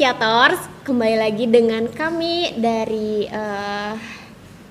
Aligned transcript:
Inisiators, 0.00 0.64
kembali 0.88 1.16
lagi 1.20 1.44
dengan 1.44 1.84
kami 1.84 2.56
dari 2.56 3.28
uh, 3.28 3.92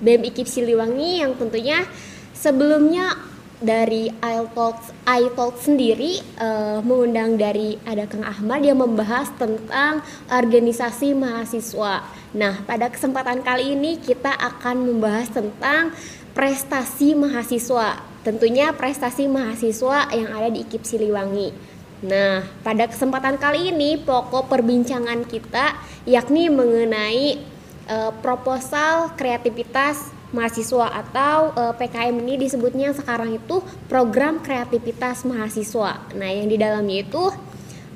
BEM 0.01 0.25
IKIP 0.25 0.49
Siliwangi 0.49 1.21
yang 1.21 1.37
tentunya 1.37 1.85
sebelumnya 2.33 3.13
dari 3.61 4.09
iTalks 4.09 4.89
iTalks 5.05 5.69
sendiri 5.69 6.17
uh, 6.41 6.81
mengundang 6.81 7.37
dari 7.37 7.77
ada 7.85 8.09
Kang 8.09 8.25
Ahmad 8.25 8.65
yang 8.65 8.81
membahas 8.81 9.29
tentang 9.37 10.01
organisasi 10.33 11.13
mahasiswa. 11.13 12.09
Nah, 12.33 12.65
pada 12.65 12.89
kesempatan 12.89 13.45
kali 13.45 13.77
ini 13.77 14.01
kita 14.01 14.33
akan 14.33 14.81
membahas 14.81 15.29
tentang 15.29 15.93
prestasi 16.33 17.13
mahasiswa. 17.13 18.01
Tentunya 18.25 18.73
prestasi 18.73 19.29
mahasiswa 19.29 20.09
yang 20.09 20.33
ada 20.33 20.49
di 20.49 20.65
IKIP 20.65 20.81
Siliwangi. 20.89 21.68
Nah, 21.99 22.47
pada 22.63 22.87
kesempatan 22.87 23.35
kali 23.35 23.75
ini 23.75 23.99
pokok 23.99 24.47
perbincangan 24.47 25.27
kita 25.27 25.75
yakni 26.07 26.47
mengenai 26.47 27.43
uh, 27.91 28.15
proposal 28.23 29.11
kreativitas 29.19 30.15
mahasiswa 30.29 30.93
atau 30.93 31.51
uh, 31.57 31.73
eh, 31.73 31.73
PKM 31.73 32.15
ini 32.21 32.37
disebutnya 32.45 32.93
sekarang 32.93 33.41
itu 33.41 33.65
program 33.89 34.39
kreativitas 34.39 35.25
mahasiswa. 35.25 35.99
Nah, 36.15 36.29
yang 36.29 36.47
di 36.47 36.55
dalamnya 36.55 37.03
itu 37.03 37.33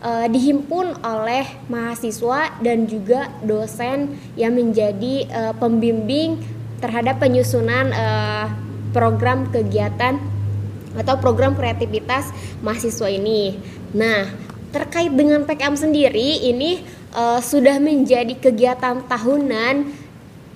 uh, 0.03 0.27
dihimpun 0.27 0.99
oleh 1.05 1.45
mahasiswa 1.69 2.57
dan 2.59 2.89
juga 2.89 3.31
dosen 3.45 4.17
yang 4.33 4.57
menjadi 4.57 5.29
uh, 5.29 5.53
pembimbing 5.55 6.41
terhadap 6.83 7.21
penyusunan 7.23 7.93
uh, 7.95 8.51
program 8.91 9.47
kegiatan 9.47 10.19
atau 10.93 11.15
program 11.17 11.57
kreativitas 11.57 12.29
mahasiswa 12.61 13.09
ini. 13.09 13.57
Nah, 13.93 14.25
terkait 14.73 15.13
dengan 15.13 15.45
PKM 15.45 15.77
sendiri 15.77 16.49
ini 16.49 16.81
uh, 17.13 17.37
sudah 17.37 17.77
menjadi 17.77 18.33
kegiatan 18.33 19.05
tahunan 19.05 19.93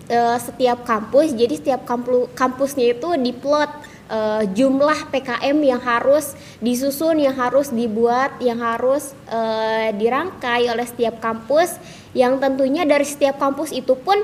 uh, 0.10 0.38
setiap 0.42 0.82
kampus. 0.82 1.38
Jadi 1.38 1.62
setiap 1.62 1.86
kampus 1.86 2.34
kampusnya 2.34 2.98
itu 2.98 3.14
diplot 3.22 3.70
uh, 4.10 4.42
jumlah 4.58 5.14
PKM 5.14 5.58
yang 5.62 5.78
harus 5.78 6.34
disusun, 6.58 7.22
yang 7.22 7.38
harus 7.38 7.70
dibuat, 7.70 8.42
yang 8.42 8.58
harus 8.58 9.14
uh, 9.30 9.94
dirangkai 9.94 10.66
oleh 10.74 10.90
setiap 10.90 11.22
kampus. 11.22 11.78
Yang 12.18 12.42
tentunya 12.42 12.90
dari 12.90 13.06
setiap 13.06 13.38
kampus 13.38 13.70
itu 13.70 13.94
pun 13.94 14.18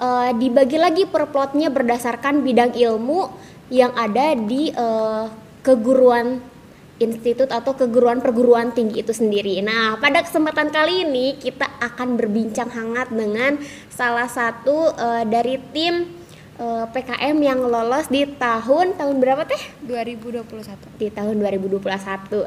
uh, 0.00 0.32
dibagi 0.40 0.80
lagi 0.80 1.04
per 1.04 1.28
plotnya 1.28 1.68
berdasarkan 1.68 2.40
bidang 2.40 2.72
ilmu 2.72 3.28
yang 3.68 3.92
ada 3.92 4.32
di 4.32 4.72
uh, 4.72 5.28
keguruan 5.60 6.53
institut 7.02 7.50
atau 7.50 7.74
keguruan 7.74 8.22
perguruan 8.22 8.70
tinggi 8.70 9.02
itu 9.02 9.10
sendiri. 9.10 9.58
Nah, 9.66 9.98
pada 9.98 10.22
kesempatan 10.22 10.70
kali 10.70 11.02
ini 11.02 11.34
kita 11.42 11.66
akan 11.82 12.14
berbincang 12.14 12.70
hangat 12.70 13.10
dengan 13.10 13.58
salah 13.90 14.30
satu 14.30 14.94
uh, 14.94 15.26
dari 15.26 15.58
tim 15.74 16.06
uh, 16.58 16.86
eh, 16.86 16.86
PKM 16.94 17.36
yang 17.42 17.60
lolos 17.66 18.06
di 18.06 18.22
tahun 18.38 18.94
tahun 18.94 19.16
berapa 19.18 19.42
teh? 19.42 19.58
2021. 19.90 21.02
Di 21.02 21.10
tahun 21.10 21.42
2021. 21.42 21.82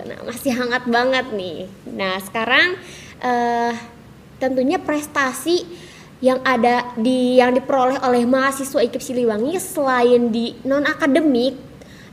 Nah, 0.08 0.20
masih 0.24 0.52
hangat 0.56 0.88
banget 0.88 1.28
nih. 1.36 1.68
Nah, 1.92 2.16
sekarang 2.24 2.80
uh, 3.20 3.76
tentunya 4.40 4.80
prestasi 4.80 5.68
yang 6.18 6.42
ada 6.42 6.98
di 6.98 7.38
yang 7.38 7.54
diperoleh 7.54 8.02
oleh 8.02 8.26
mahasiswa 8.26 8.82
IKIP 8.82 9.04
Siliwangi 9.04 9.54
selain 9.62 10.34
di 10.34 10.58
non 10.66 10.82
akademik 10.88 11.68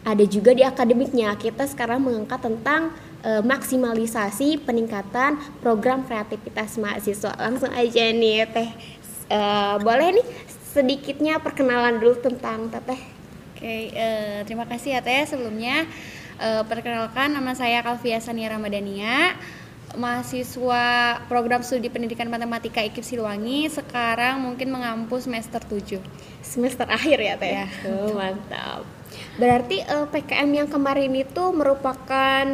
ada 0.04 0.24
juga 0.28 0.52
di 0.52 0.60
akademiknya. 0.62 1.32
Kita 1.40 1.64
sekarang 1.64 2.04
mengangkat 2.04 2.44
tentang 2.44 2.92
e, 3.24 3.40
maksimalisasi 3.40 4.60
peningkatan 4.62 5.40
program 5.64 6.04
kreativitas 6.04 6.76
mahasiswa. 6.76 7.32
Langsung 7.40 7.72
aja 7.72 8.04
nih 8.12 8.44
teh. 8.52 8.70
E, 9.32 9.40
boleh 9.80 10.20
nih 10.20 10.26
sedikitnya 10.76 11.40
perkenalan 11.40 11.98
dulu 11.98 12.20
tentang 12.20 12.68
teteh? 12.68 13.00
Oke 13.56 13.74
e, 13.90 14.08
terima 14.44 14.68
kasih 14.68 15.00
ya 15.00 15.00
teh. 15.00 15.24
Sebelumnya 15.24 15.88
e, 16.36 16.48
perkenalkan 16.68 17.32
nama 17.32 17.56
saya 17.56 17.80
Kalvia 17.80 18.20
Sania 18.20 18.52
Ramadania 18.52 19.32
mahasiswa 19.94 20.84
program 21.30 21.62
studi 21.62 21.86
pendidikan 21.86 22.26
matematika 22.26 22.82
IKIP 22.82 23.06
Siliwangi 23.06 23.70
sekarang 23.70 24.42
mungkin 24.42 24.74
mengampu 24.74 25.22
semester 25.22 25.62
7 25.62 26.02
semester 26.42 26.82
akhir 26.90 27.18
ya 27.22 27.34
teh? 27.38 27.52
Ya. 27.62 27.66
oh, 27.86 28.10
mantap 28.10 28.82
Berarti 29.36 29.82
uh, 29.84 30.04
eh, 30.04 30.06
PKM 30.10 30.50
yang 30.50 30.68
kemarin 30.68 31.12
itu 31.14 31.44
merupakan 31.54 32.44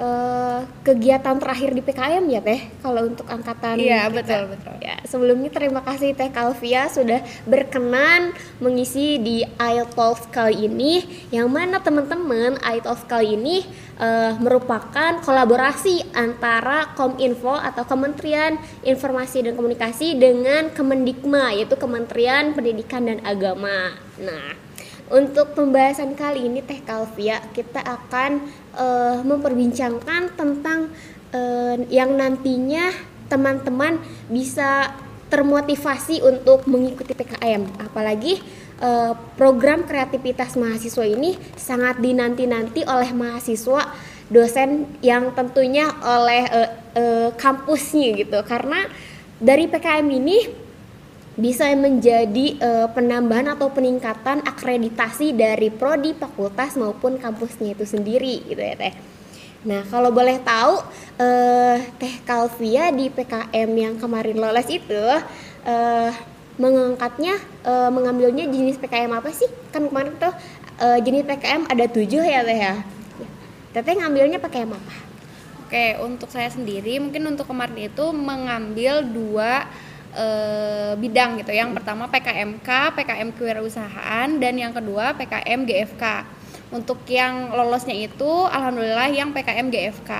uh, 0.00 0.60
kegiatan 0.82 1.36
terakhir 1.36 1.70
di 1.76 1.82
PKM 1.84 2.24
ya 2.26 2.40
Teh 2.40 2.60
kalau 2.80 3.06
untuk 3.06 3.28
angkatan 3.28 3.76
Iya, 3.76 4.08
kita. 4.08 4.16
betul, 4.16 4.42
betul. 4.56 4.74
Ya, 4.80 4.96
sebelumnya 5.04 5.50
terima 5.52 5.84
kasih 5.84 6.16
Teh 6.16 6.32
Kalvia 6.32 6.88
sudah 6.88 7.20
berkenan 7.44 8.32
mengisi 8.58 9.20
di 9.20 9.44
iTalks 9.44 10.26
kali 10.32 10.66
ini 10.66 11.04
yang 11.30 11.52
mana 11.52 11.78
teman-teman 11.84 12.56
iTalks 12.64 13.04
kali 13.04 13.36
ini 13.36 13.62
uh, 14.00 14.34
merupakan 14.40 15.20
kolaborasi 15.20 16.16
antara 16.16 16.96
Kominfo 16.96 17.54
atau 17.54 17.84
Kementerian 17.84 18.56
Informasi 18.82 19.44
dan 19.44 19.54
Komunikasi 19.54 20.16
dengan 20.16 20.72
Kemendikma 20.72 21.52
yaitu 21.52 21.76
Kementerian 21.76 22.56
Pendidikan 22.56 23.04
dan 23.06 23.20
Agama. 23.22 23.94
Nah, 24.20 24.69
untuk 25.10 25.58
pembahasan 25.58 26.14
kali 26.14 26.46
ini 26.46 26.62
Teh 26.62 26.78
Kalvia 26.86 27.42
kita 27.50 27.82
akan 27.82 28.46
uh, 28.78 29.18
memperbincangkan 29.26 30.38
tentang 30.38 30.94
uh, 31.34 31.76
yang 31.90 32.14
nantinya 32.14 32.94
teman-teman 33.26 33.98
bisa 34.30 34.94
termotivasi 35.30 36.22
untuk 36.22 36.66
mengikuti 36.70 37.14
PKM 37.14 37.82
apalagi 37.82 38.38
uh, 38.82 39.14
program 39.34 39.82
kreativitas 39.86 40.54
mahasiswa 40.54 41.06
ini 41.06 41.34
sangat 41.58 41.98
dinanti-nanti 41.98 42.86
oleh 42.86 43.10
mahasiswa 43.10 43.90
dosen 44.30 44.86
yang 45.02 45.34
tentunya 45.34 45.90
oleh 46.06 46.46
kampusnya 47.34 48.14
gitu. 48.14 48.38
Karena 48.46 48.86
dari 49.42 49.66
PKM 49.66 50.06
ini 50.06 50.69
bisa 51.40 51.72
menjadi 51.72 52.60
uh, 52.60 52.88
penambahan 52.92 53.56
atau 53.56 53.72
peningkatan 53.72 54.44
akreditasi 54.44 55.32
dari 55.32 55.72
prodi 55.72 56.12
fakultas 56.12 56.76
maupun 56.76 57.16
kampusnya 57.16 57.72
itu 57.72 57.88
sendiri 57.88 58.44
gitu 58.44 58.60
ya 58.60 58.76
teh. 58.76 58.94
Nah 59.64 59.80
kalau 59.88 60.12
boleh 60.12 60.36
tahu 60.44 60.84
uh, 61.16 61.76
teh 61.96 62.14
Kalvia 62.28 62.92
di 62.92 63.08
PKM 63.08 63.70
yang 63.72 63.96
kemarin 63.96 64.36
lolos 64.36 64.68
itu 64.68 65.04
uh, 65.64 66.12
mengangkatnya 66.60 67.40
uh, 67.64 67.88
mengambilnya 67.88 68.44
jenis 68.44 68.76
PKM 68.76 69.08
apa 69.08 69.32
sih? 69.32 69.48
Kan 69.72 69.88
kemarin 69.88 70.12
tuh 70.20 70.36
uh, 70.76 70.98
jenis 71.00 71.24
PKM 71.24 71.72
ada 71.72 71.88
tujuh 71.88 72.20
ya 72.20 72.44
teh 72.44 72.58
ya. 72.60 72.74
Teteh 73.72 73.96
ngambilnya 73.96 74.36
PKM 74.44 74.76
apa? 74.76 74.94
Oke 75.64 75.96
untuk 76.04 76.28
saya 76.28 76.52
sendiri 76.52 77.00
mungkin 77.00 77.32
untuk 77.32 77.48
kemarin 77.48 77.88
itu 77.88 78.12
mengambil 78.12 79.00
dua 79.08 79.64
uh, 80.14 80.92
bidang 80.98 81.40
gitu. 81.42 81.52
Yang 81.54 81.80
pertama 81.80 82.06
PKMK, 82.10 82.68
PKM 82.96 83.28
kewirausahaan 83.34 84.28
dan 84.38 84.54
yang 84.56 84.72
kedua 84.74 85.14
PKM 85.16 85.66
GFK. 85.66 86.04
Untuk 86.70 87.02
yang 87.10 87.50
lolosnya 87.50 87.98
itu 87.98 88.30
alhamdulillah 88.46 89.10
yang 89.10 89.34
PKM 89.34 89.66
GFK 89.74 90.10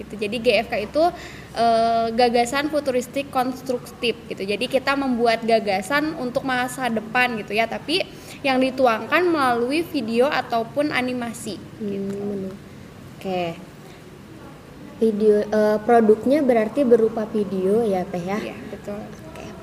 gitu. 0.00 0.14
Jadi 0.14 0.36
GFK 0.38 0.74
itu 0.88 1.02
uh, 1.58 2.06
gagasan 2.14 2.72
futuristik 2.72 3.28
konstruktif 3.28 4.16
gitu. 4.30 4.42
Jadi 4.46 4.70
kita 4.70 4.94
membuat 4.94 5.44
gagasan 5.44 6.16
untuk 6.16 6.46
masa 6.46 6.88
depan 6.88 7.36
gitu 7.36 7.52
ya, 7.52 7.68
tapi 7.68 8.06
yang 8.40 8.62
dituangkan 8.62 9.26
melalui 9.26 9.82
video 9.84 10.30
ataupun 10.30 10.94
animasi 10.94 11.58
gitu. 11.82 12.14
Hmm. 12.14 12.48
Oke. 13.18 13.20
Okay 13.20 13.50
video 14.98 15.46
uh, 15.54 15.78
produknya 15.82 16.42
berarti 16.42 16.82
berupa 16.82 17.22
video 17.30 17.86
ya 17.86 18.02
teh 18.02 18.22
ya? 18.22 18.38
Iya 18.42 18.58
betul. 18.70 19.00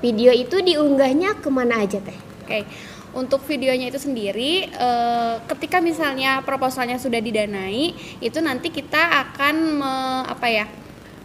Video 0.05 0.29
itu 0.29 0.61
diunggahnya 0.61 1.41
ke 1.41 1.49
mana 1.49 1.81
aja 1.81 1.97
teh? 1.97 2.13
Oke, 2.13 2.45
okay. 2.45 2.63
untuk 3.17 3.41
videonya 3.49 3.89
itu 3.89 3.97
sendiri, 3.97 4.69
e, 4.69 4.89
ketika 5.49 5.81
misalnya 5.81 6.45
proposalnya 6.45 7.01
sudah 7.01 7.17
didanai, 7.17 7.97
itu 8.21 8.37
nanti 8.37 8.69
kita 8.69 9.01
akan 9.01 9.55
me, 9.81 9.93
apa 10.29 10.45
ya, 10.45 10.69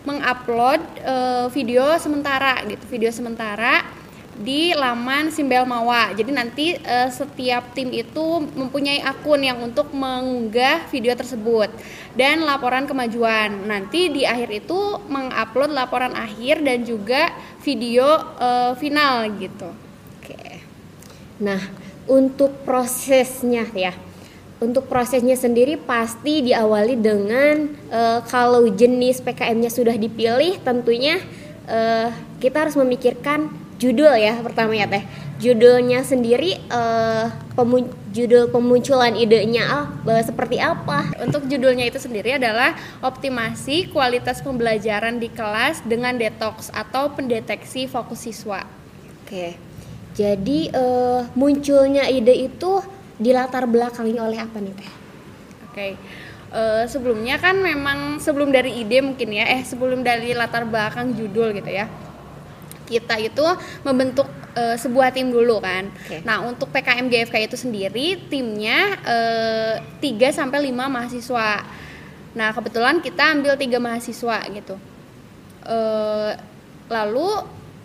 mengupload 0.08 0.80
e, 0.96 1.14
video 1.52 1.92
sementara 2.00 2.56
gitu, 2.64 2.80
video 2.88 3.12
sementara 3.12 3.99
di 4.40 4.72
laman 4.72 5.28
Simbel 5.28 5.68
Mawa. 5.68 6.16
Jadi 6.16 6.30
nanti 6.32 6.66
e, 6.72 6.96
setiap 7.12 7.76
tim 7.76 7.92
itu 7.92 8.40
mempunyai 8.56 9.04
akun 9.04 9.44
yang 9.44 9.60
untuk 9.60 9.92
mengunggah 9.92 10.88
video 10.88 11.12
tersebut 11.12 11.68
dan 12.16 12.40
laporan 12.42 12.88
kemajuan. 12.88 13.68
Nanti 13.68 14.08
di 14.08 14.24
akhir 14.24 14.64
itu 14.64 14.96
mengupload 15.12 15.76
laporan 15.76 16.16
akhir 16.16 16.64
dan 16.64 16.82
juga 16.82 17.30
video 17.60 18.08
uh, 18.40 18.72
final 18.80 19.28
gitu. 19.36 19.68
Oke. 20.18 20.64
Nah, 21.44 21.60
untuk 22.08 22.64
prosesnya 22.64 23.68
ya. 23.76 23.92
Untuk 24.60 24.92
prosesnya 24.92 25.40
sendiri 25.40 25.80
pasti 25.80 26.44
diawali 26.44 27.00
dengan 27.00 27.68
uh, 27.88 28.20
kalau 28.28 28.68
jenis 28.68 29.24
PKM-nya 29.24 29.72
sudah 29.72 29.96
dipilih 29.96 30.60
tentunya 30.60 31.16
eh, 31.70 32.08
kita 32.42 32.66
harus 32.66 32.76
memikirkan 32.76 33.48
judul 33.80 34.12
ya 34.20 34.36
pertama 34.44 34.76
ya 34.76 34.84
teh 34.84 35.00
judulnya 35.40 36.04
sendiri 36.04 36.60
eh, 36.60 37.26
pemun- 37.56 37.88
judul 38.12 38.52
pemunculan 38.52 39.16
idenya 39.16 39.64
ah, 39.66 39.86
eh, 40.04 40.20
seperti 40.20 40.60
apa 40.60 41.16
Untuk 41.24 41.48
judulnya 41.48 41.88
itu 41.88 41.96
sendiri 41.96 42.36
adalah 42.36 42.76
optimasi 43.00 43.88
kualitas 43.88 44.44
pembelajaran 44.44 45.16
di 45.16 45.32
kelas 45.32 45.80
dengan 45.88 46.12
detox 46.20 46.68
atau 46.70 47.08
pendeteksi 47.16 47.88
fokus 47.88 48.28
siswa. 48.28 48.68
oke 49.24 49.56
jadi 50.12 50.58
eh, 50.70 51.20
munculnya 51.32 52.04
ide 52.12 52.36
itu 52.36 52.84
dilatar 53.16 53.64
belakangi 53.64 54.20
oleh 54.20 54.38
apa 54.44 54.60
nih 54.60 54.74
teh 54.76 54.90
Oke. 55.70 55.94
Eh, 56.50 56.84
sebelumnya 56.90 57.38
kan 57.38 57.54
memang 57.54 58.18
sebelum 58.18 58.50
dari 58.50 58.82
ide 58.82 58.98
mungkin 58.98 59.30
ya, 59.30 59.46
eh 59.46 59.62
sebelum 59.62 60.02
dari 60.02 60.34
latar 60.34 60.66
belakang 60.66 61.14
judul 61.14 61.54
gitu 61.54 61.70
ya. 61.70 61.86
Kita 62.90 63.14
itu 63.22 63.46
membentuk 63.86 64.26
eh, 64.58 64.74
sebuah 64.74 65.14
tim 65.14 65.30
dulu 65.30 65.62
kan. 65.62 65.86
Oke. 65.86 66.26
Nah, 66.26 66.42
untuk 66.42 66.74
PKM 66.74 67.06
GFK 67.06 67.46
itu 67.46 67.56
sendiri 67.56 68.18
timnya 68.26 68.98
eh, 69.06 69.74
3 70.02 70.34
sampai 70.34 70.68
5 70.68 70.90
mahasiswa. 70.90 71.50
Nah, 72.34 72.48
kebetulan 72.50 72.98
kita 72.98 73.38
ambil 73.38 73.54
tiga 73.54 73.78
mahasiswa 73.78 74.42
gitu. 74.50 74.74
Eh, 75.66 76.32
lalu 76.90 77.28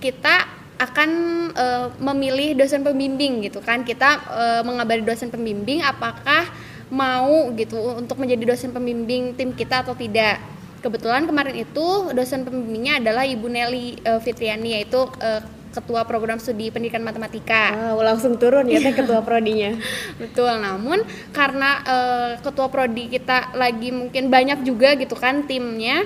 kita 0.01 0.49
akan 0.75 1.09
eh, 1.55 1.87
memilih 2.03 2.57
dosen 2.59 2.83
pembimbing 2.83 3.47
gitu 3.47 3.63
kan 3.63 3.87
kita 3.87 4.09
eh, 4.27 4.61
mengabari 4.67 5.05
dosen 5.05 5.31
pembimbing 5.31 5.79
apakah 5.79 6.49
mau 6.91 7.49
gitu 7.55 7.79
untuk 7.95 8.19
menjadi 8.19 8.43
dosen 8.55 8.75
pembimbing 8.75 9.33
tim 9.33 9.55
kita 9.55 9.87
atau 9.87 9.95
tidak 9.95 10.37
kebetulan 10.85 11.25
kemarin 11.25 11.65
itu 11.65 12.13
dosen 12.13 12.45
pembimbingnya 12.45 13.01
adalah 13.01 13.25
Ibu 13.25 13.49
Nelly 13.49 13.97
eh, 14.05 14.21
Fitriani 14.21 14.77
yaitu 14.77 15.09
eh, 15.17 15.41
ketua 15.73 16.07
program 16.07 16.39
studi 16.39 16.69
pendidikan 16.71 17.03
matematika 17.03 17.73
wow 17.73 17.99
langsung 18.05 18.37
turun 18.37 18.69
ya 18.69 18.79
teh 18.79 18.93
ketua 18.93 19.25
prodinya 19.25 19.75
Betul, 20.21 20.61
namun 20.61 21.01
karena 21.33 21.81
eh, 21.83 22.31
ketua 22.39 22.69
prodi 22.69 23.09
kita 23.09 23.57
lagi 23.57 23.89
mungkin 23.89 24.29
banyak 24.29 24.61
juga 24.63 24.95
gitu 24.95 25.17
kan 25.17 25.43
timnya 25.49 26.05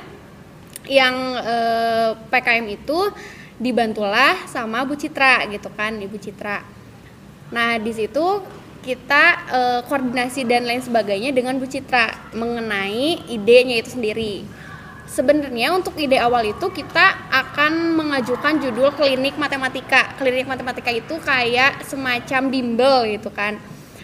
yang 0.89 1.15
eh, 1.37 2.09
PKM 2.33 2.65
itu 2.65 3.13
dibantulah 3.59 4.47
sama 4.47 4.87
Bu 4.87 4.95
Citra 4.95 5.45
gitu 5.51 5.69
kan, 5.75 5.99
Ibu 5.99 6.17
Citra. 6.17 6.63
Nah, 7.51 7.75
di 7.77 7.91
situ 7.91 8.41
kita 8.81 9.23
eh, 9.51 9.79
koordinasi 9.85 10.47
dan 10.47 10.65
lain 10.65 10.81
sebagainya 10.81 11.35
dengan 11.35 11.59
Bu 11.59 11.69
Citra 11.69 12.33
mengenai 12.33 13.29
idenya 13.29 13.83
itu 13.83 13.93
sendiri. 13.93 14.47
Sebenarnya 15.09 15.73
untuk 15.73 15.97
ide 15.97 16.21
awal 16.21 16.53
itu 16.53 16.69
kita 16.69 17.33
akan 17.33 17.97
mengajukan 17.97 18.61
judul 18.61 18.93
klinik 18.93 19.41
matematika. 19.41 20.13
Klinik 20.21 20.45
matematika 20.45 20.93
itu 20.93 21.17
kayak 21.17 21.81
semacam 21.81 22.41
bimbel 22.53 22.95
gitu 23.17 23.33
kan. 23.33 23.57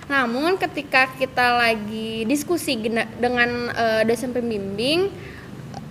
Namun 0.10 0.58
ketika 0.58 1.14
kita 1.14 1.62
lagi 1.62 2.26
diskusi 2.26 2.78
dengan 3.22 3.70
eh, 3.70 4.02
dosen 4.02 4.34
pembimbing 4.34 5.14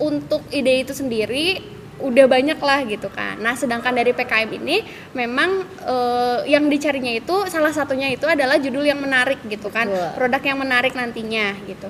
untuk 0.03 0.43
ide 0.51 0.83
itu 0.83 0.91
sendiri 0.91 1.63
udah 1.95 2.27
banyak 2.27 2.59
lah 2.59 2.83
gitu 2.83 3.07
kan. 3.07 3.39
Nah, 3.39 3.55
sedangkan 3.55 3.95
dari 3.95 4.11
PKM 4.11 4.51
ini 4.51 4.83
memang 5.15 5.63
eh, 5.83 6.39
yang 6.51 6.67
dicarinya 6.67 7.15
itu 7.15 7.47
salah 7.47 7.71
satunya 7.71 8.11
itu 8.11 8.27
adalah 8.27 8.59
judul 8.59 8.83
yang 8.83 8.99
menarik 8.99 9.39
gitu 9.47 9.71
kan. 9.71 9.87
Betul. 9.87 10.11
Produk 10.19 10.41
yang 10.43 10.59
menarik 10.59 10.91
nantinya 10.91 11.55
gitu. 11.63 11.87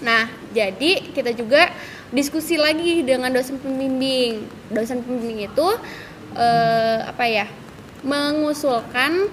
Nah, 0.00 0.30
jadi 0.54 1.12
kita 1.12 1.36
juga 1.36 1.68
diskusi 2.10 2.58
lagi 2.58 3.02
dengan 3.06 3.30
dosen 3.30 3.58
pembimbing. 3.58 4.46
Dosen 4.70 5.02
pembimbing 5.02 5.46
itu 5.50 5.68
eh, 6.34 6.98
apa 7.06 7.26
ya? 7.26 7.46
mengusulkan 8.00 9.28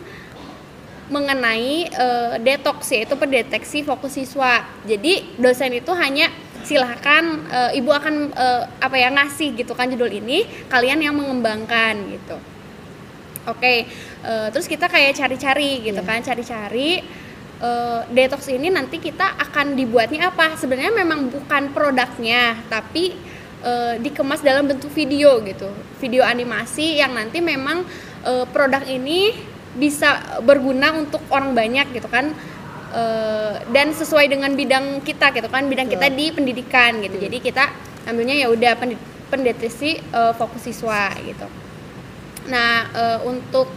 mengenai 1.07 1.88
eh, 1.88 2.35
detox 2.44 2.91
yaitu 2.91 3.15
pendeteksi 3.15 3.79
fokus 3.88 4.19
siswa. 4.19 4.68
Jadi 4.83 5.39
dosen 5.39 5.71
itu 5.71 5.91
hanya 5.95 6.27
silahkan 6.68 7.24
eh, 7.47 7.79
ibu 7.79 7.89
akan 7.95 8.35
eh, 8.35 8.63
apa 8.83 8.95
ya 9.00 9.07
ngasih 9.15 9.56
gitu 9.56 9.71
kan 9.71 9.88
judul 9.88 10.12
ini 10.12 10.44
kalian 10.68 11.00
yang 11.00 11.15
mengembangkan 11.15 11.95
gitu. 12.12 12.35
Oke, 13.47 13.88
eh, 14.27 14.47
terus 14.51 14.68
kita 14.68 14.91
kayak 14.91 15.15
cari-cari 15.15 15.80
gitu 15.80 16.03
Iya. 16.03 16.09
kan, 16.12 16.19
cari-cari 16.19 17.00
eh, 17.62 18.01
detox 18.13 18.50
ini 18.50 18.69
nanti 18.69 19.01
kita 19.01 19.38
akan 19.38 19.74
dibuatnya 19.77 20.30
apa? 20.30 20.57
Sebenarnya 20.57 20.94
memang 20.94 21.30
bukan 21.30 21.74
produknya, 21.74 22.57
tapi 22.69 23.18
eh, 23.65 23.95
dikemas 24.01 24.42
dalam 24.45 24.69
bentuk 24.69 24.89
video 24.94 25.42
gitu, 25.45 25.69
video 25.98 26.24
animasi 26.25 27.01
yang 27.01 27.13
nanti 27.18 27.42
memang 27.42 27.86
eh, 28.25 28.45
produk 28.50 28.83
ini 28.86 29.33
bisa 29.77 30.42
berguna 30.42 30.98
untuk 30.98 31.21
orang 31.30 31.54
banyak 31.54 31.94
gitu 31.94 32.09
kan. 32.09 32.33
Eh, 32.88 33.54
dan 33.75 33.92
sesuai 33.92 34.31
dengan 34.31 34.56
bidang 34.56 35.04
kita 35.04 35.36
gitu 35.36 35.51
kan, 35.51 35.68
bidang 35.68 35.92
kita 35.92 36.07
Betul. 36.07 36.18
di 36.18 36.25
pendidikan 36.31 36.92
gitu. 37.04 37.18
Jadi 37.19 37.38
kita 37.44 37.68
ambilnya 38.07 38.39
ya 38.39 38.48
udah 38.48 38.74
pendeteksi 39.27 40.00
eh, 40.00 40.33
fokus 40.39 40.63
siswa 40.63 41.12
gitu. 41.19 41.48
Nah, 42.48 42.88
eh, 42.95 43.19
untuk 43.27 43.68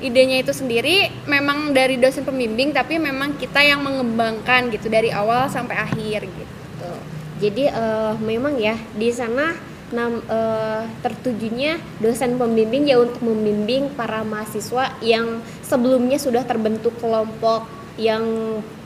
idenya 0.00 0.42
itu 0.42 0.52
sendiri 0.54 1.10
memang 1.26 1.74
dari 1.74 1.98
dosen 1.98 2.22
pembimbing 2.22 2.70
tapi 2.70 2.98
memang 2.98 3.34
kita 3.36 3.62
yang 3.62 3.82
mengembangkan 3.82 4.70
gitu 4.70 4.86
dari 4.90 5.10
awal 5.10 5.50
sampai 5.50 5.76
akhir 5.76 6.26
gitu. 6.26 6.90
Jadi 7.38 7.70
eh, 7.70 8.14
memang 8.18 8.58
ya 8.58 8.74
di 8.98 9.10
sana 9.14 9.54
nam, 9.94 10.20
eh, 10.20 10.82
tertujunya 11.00 11.80
dosen 12.02 12.36
pembimbing 12.36 12.88
ya 12.88 13.00
untuk 13.00 13.22
membimbing 13.24 13.92
para 13.96 14.24
mahasiswa 14.24 14.96
yang 15.00 15.40
sebelumnya 15.64 16.20
sudah 16.20 16.44
terbentuk 16.44 16.96
kelompok 17.00 17.64
yang 17.98 18.22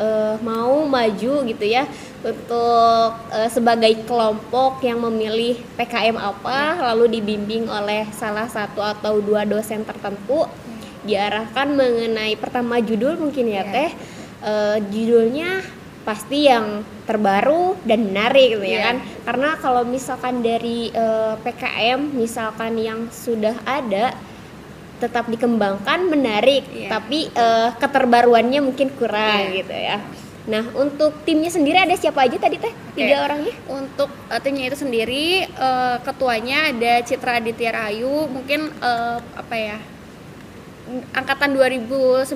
eh, 0.01 0.37
mau 0.41 0.89
maju 0.89 1.33
gitu 1.45 1.65
ya 1.69 1.85
untuk 2.25 3.13
eh, 3.35 3.51
sebagai 3.53 3.93
kelompok 4.09 4.81
yang 4.81 5.03
memilih 5.05 5.61
PKM 5.77 6.17
apa 6.17 6.81
lalu 6.93 7.21
dibimbing 7.21 7.69
oleh 7.69 8.09
salah 8.15 8.49
satu 8.49 8.81
atau 8.81 9.21
dua 9.21 9.45
dosen 9.45 9.85
tertentu 9.85 10.49
diarahkan 11.03 11.69
mengenai 11.71 12.35
pertama 12.35 12.79
judul 12.79 13.19
mungkin 13.19 13.47
ya 13.47 13.63
Ya. 13.63 13.73
teh 13.73 13.91
Eh, 14.43 14.79
judulnya 14.91 15.63
pasti 16.03 16.51
yang 16.51 16.83
terbaru 17.07 17.79
dan 17.87 18.03
menarik 18.03 18.59
gitu 18.59 18.67
ya 18.67 18.75
Iya. 18.75 18.83
kan 18.83 18.97
karena 19.23 19.49
kalau 19.55 19.87
misalkan 19.87 20.43
dari 20.43 20.91
eh, 20.91 21.35
PKM 21.39 22.11
misalkan 22.11 22.75
yang 22.75 23.07
sudah 23.09 23.55
ada 23.63 24.11
tetap 24.99 25.27
dikembangkan 25.27 26.11
menarik 26.11 26.67
Iya, 26.67 26.91
tapi 26.91 27.31
eh, 27.31 27.71
keterbaruannya 27.77 28.61
mungkin 28.61 28.91
kurang 28.93 29.55
Iya. 29.55 29.63
gitu 29.63 29.75
ya 29.75 29.99
nah 30.43 30.67
untuk 30.75 31.23
timnya 31.23 31.47
sendiri 31.47 31.79
ada 31.79 31.95
siapa 31.95 32.27
aja 32.27 32.35
tadi 32.35 32.59
teh 32.59 32.75
tiga 32.99 33.23
orangnya 33.23 33.55
Untuk 33.71 34.11
eh, 34.27 34.41
timnya 34.43 34.67
itu 34.67 34.83
sendiri 34.83 35.27
eh, 35.47 35.97
ketuanya 36.03 36.75
ada 36.75 36.99
Citra 36.99 37.39
Aditya 37.39 37.71
Rahayu, 37.71 38.27
mungkin 38.27 38.75
eh, 38.75 39.19
apa 39.39 39.55
ya? 39.55 39.79
Angkatan 41.13 41.57
2019 41.57 42.29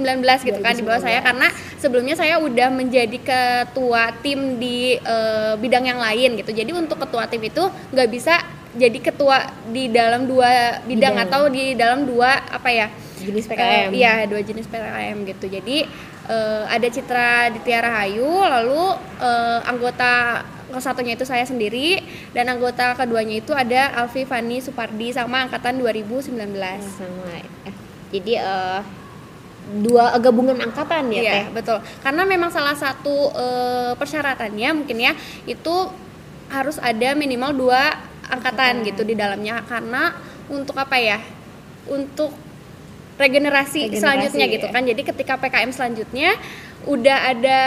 gitu 0.48 0.60
kan 0.64 0.72
di 0.72 0.82
bawah 0.84 1.00
2019. 1.02 1.06
saya 1.06 1.20
karena 1.20 1.48
sebelumnya 1.76 2.14
saya 2.16 2.34
udah 2.40 2.68
menjadi 2.72 3.18
ketua 3.20 4.16
tim 4.24 4.56
di 4.56 4.96
eh, 4.96 5.54
bidang 5.60 5.84
yang 5.84 6.00
lain 6.00 6.40
gitu. 6.40 6.50
Jadi 6.52 6.70
untuk 6.72 7.00
ketua 7.00 7.28
tim 7.28 7.42
itu 7.44 7.64
nggak 7.92 8.08
bisa 8.08 8.40
jadi 8.76 8.98
ketua 9.00 9.40
di 9.72 9.88
dalam 9.88 10.28
dua 10.28 10.84
bidang, 10.84 11.16
Bidang. 11.16 11.26
atau 11.28 11.42
di 11.48 11.72
dalam 11.72 12.04
dua 12.04 12.44
apa 12.52 12.68
ya? 12.68 12.88
jenis 13.16 13.48
Eh, 13.48 13.50
PKM 13.56 13.88
Iya, 13.96 14.14
dua 14.28 14.40
jenis 14.44 14.68
PKM 14.68 15.16
gitu. 15.24 15.46
Jadi 15.48 15.88
eh, 16.28 16.62
ada 16.68 16.88
Citra 16.92 17.50
Ditya 17.56 17.78
Rahayu, 17.80 18.28
lalu 18.44 18.84
eh, 19.20 19.60
anggota 19.64 20.44
kesatunya 20.66 21.16
itu 21.16 21.24
saya 21.24 21.46
sendiri 21.48 22.02
dan 22.36 22.52
anggota 22.52 22.92
keduanya 22.98 23.40
itu 23.40 23.54
ada 23.56 23.96
Alfi 23.96 24.28
Fani 24.28 24.60
Supardi 24.60 25.14
sama 25.14 25.48
angkatan 25.48 25.80
2019. 25.80 26.36
sama 26.84 27.85
jadi 28.20 28.32
eh, 28.40 28.80
dua 29.66 30.14
gabungan 30.22 30.54
angkatan 30.62 31.10
ya 31.10 31.20
Iya, 31.20 31.32
teh 31.34 31.46
betul. 31.58 31.78
Karena 32.02 32.22
memang 32.22 32.50
salah 32.54 32.74
satu 32.78 33.34
eh, 33.34 33.92
persyaratannya 33.98 34.70
mungkin 34.74 34.98
ya 35.02 35.12
itu 35.44 35.90
harus 36.46 36.78
ada 36.78 37.18
minimal 37.18 37.50
dua 37.50 37.98
angkatan 38.30 38.82
Angkatan. 38.82 38.88
gitu 38.88 39.02
di 39.02 39.14
dalamnya 39.18 39.62
karena 39.66 40.14
untuk 40.46 40.78
apa 40.78 40.94
ya? 40.98 41.18
Untuk 41.86 42.30
regenerasi, 43.16 43.88
Regenerasi, 43.88 43.98
selanjutnya 43.98 44.46
gitu 44.46 44.66
ya. 44.68 44.72
kan. 44.74 44.82
Jadi 44.86 45.02
ketika 45.02 45.34
PKM 45.40 45.70
selanjutnya 45.72 46.30
udah 46.86 47.18
ada 47.34 47.60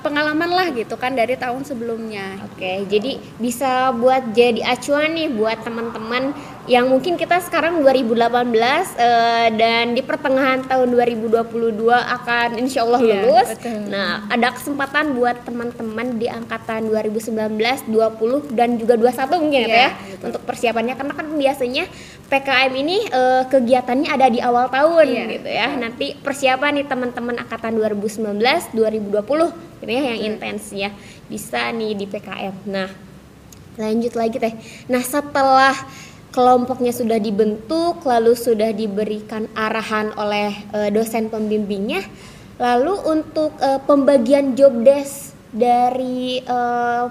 pengalaman 0.00 0.48
lah 0.48 0.72
gitu 0.72 0.96
kan 0.96 1.12
dari 1.12 1.36
tahun 1.36 1.60
sebelumnya. 1.66 2.40
Oke, 2.48 2.88
jadi 2.88 3.20
bisa 3.36 3.92
buat 3.92 4.32
jadi 4.32 4.64
acuan 4.64 5.12
nih 5.12 5.28
buat 5.28 5.60
teman-teman 5.60 6.32
yang 6.62 6.86
mungkin 6.86 7.18
kita 7.18 7.42
sekarang 7.42 7.82
2018 7.82 8.22
uh, 8.22 9.48
dan 9.58 9.98
di 9.98 10.02
pertengahan 10.02 10.62
tahun 10.62 10.94
2022 10.94 11.74
akan 11.90 12.48
insya 12.54 12.86
Allah 12.86 13.02
Iya, 13.02 13.14
lulus. 13.18 13.48
betul. 13.50 13.90
Nah, 13.90 14.30
ada 14.30 14.48
kesempatan 14.54 15.18
buat 15.18 15.42
teman-teman 15.42 16.22
di 16.22 16.30
angkatan 16.30 16.86
2019, 16.86 17.58
20 17.90 18.54
dan 18.54 18.78
juga 18.78 18.94
21 18.94 19.42
mungkin 19.42 19.58
ya, 19.58 19.66
Teh, 19.66 19.74
Iya, 19.74 19.82
ya 19.82 19.90
betul. 20.14 20.26
untuk 20.30 20.42
persiapannya 20.46 20.94
karena 20.94 21.12
kan 21.18 21.26
biasanya 21.34 21.84
PKM 22.30 22.72
ini 22.78 22.96
eh, 23.10 23.42
kegiatannya 23.50 24.08
ada 24.08 24.26
di 24.30 24.38
awal 24.38 24.70
tahun 24.70 25.06
Iya, 25.10 25.24
gitu 25.34 25.48
ya. 25.50 25.68
Nanti 25.74 26.14
persiapan 26.14 26.78
nih 26.78 26.86
teman-teman 26.86 27.42
angkatan 27.42 27.74
2019, 27.74 28.70
2020 28.70 29.50
gitu 29.82 29.90
ya 29.90 30.02
yang 30.14 30.20
intens 30.30 30.70
ya. 30.70 30.94
Bisa 31.26 31.74
nih 31.74 31.98
di 31.98 32.06
PKM. 32.06 32.54
Nah, 32.70 32.86
lanjut 33.72 34.12
lagi 34.14 34.36
Teh. 34.38 34.54
Nah, 34.86 35.02
setelah 35.02 35.74
kelompoknya 36.32 36.90
sudah 36.90 37.20
dibentuk 37.20 38.02
lalu 38.02 38.32
sudah 38.32 38.72
diberikan 38.72 39.46
arahan 39.52 40.10
oleh 40.16 40.50
eh, 40.72 40.88
dosen 40.88 41.28
pembimbingnya, 41.28 42.02
lalu 42.56 42.96
untuk 43.04 43.52
eh, 43.60 43.78
pembagian 43.84 44.56
job 44.56 44.72
desk 44.80 45.36
dari 45.52 46.40
eh, 46.40 47.04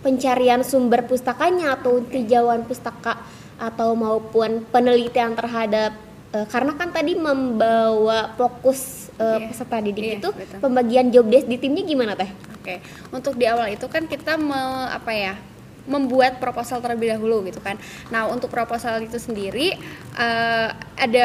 pencarian 0.00 0.64
sumber 0.64 1.04
pustakanya 1.04 1.76
atau 1.76 2.00
tinjauan 2.00 2.64
pustaka 2.64 3.20
atau 3.54 3.94
maupun 3.94 4.64
penelitian 4.68 5.36
terhadap 5.36 5.92
eh, 6.32 6.46
karena 6.48 6.72
kan 6.74 6.88
tadi 6.90 7.14
membawa 7.14 8.32
fokus 8.34 9.04
Iya. 9.14 9.46
peserta 9.46 9.78
didik 9.78 10.02
Iya, 10.02 10.14
itu 10.18 10.28
betul. 10.34 10.58
pembagian 10.58 11.06
job 11.14 11.30
desk 11.30 11.46
di 11.46 11.54
timnya 11.54 11.86
gimana 11.86 12.18
teh? 12.18 12.26
Oke, 12.58 12.82
untuk 13.14 13.38
di 13.38 13.46
awal 13.46 13.70
itu 13.70 13.86
kan 13.86 14.10
kita 14.10 14.34
me, 14.34 14.58
apa 14.90 15.14
ya 15.14 15.38
membuat 15.84 16.40
proposal 16.40 16.80
terlebih 16.80 17.16
dahulu 17.16 17.44
gitu 17.48 17.60
kan. 17.60 17.76
Nah 18.08 18.28
untuk 18.28 18.48
proposal 18.48 19.04
itu 19.04 19.16
sendiri 19.20 19.76
eh, 20.16 20.68
ada 20.96 21.24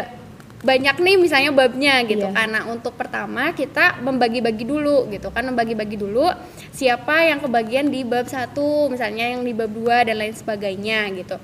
banyak 0.60 1.00
nih 1.00 1.16
misalnya 1.16 1.56
babnya 1.56 2.04
gitu 2.04 2.28
Iya. 2.28 2.36
kan. 2.36 2.48
Nah 2.52 2.64
untuk 2.68 2.92
pertama 3.00 3.56
kita 3.56 4.04
membagi-bagi 4.04 4.68
dulu 4.68 5.08
gitu 5.08 5.32
kan, 5.32 5.48
membagi-bagi 5.48 5.96
dulu 5.96 6.28
siapa 6.76 7.32
yang 7.32 7.40
kebagian 7.40 7.88
di 7.88 8.04
bab 8.04 8.28
satu, 8.28 8.92
misalnya 8.92 9.40
yang 9.40 9.48
di 9.48 9.56
bab 9.56 9.72
dua 9.72 10.04
dan 10.04 10.20
lain 10.20 10.36
sebagainya 10.36 11.08
gitu. 11.16 11.40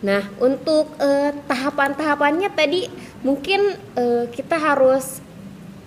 Nah, 0.00 0.24
untuk 0.40 0.96
eh, 0.96 1.30
tahapan-tahapannya 1.44 2.48
tadi 2.56 2.88
mungkin 3.20 3.76
eh, 3.94 4.24
kita 4.32 4.56
harus 4.56 5.20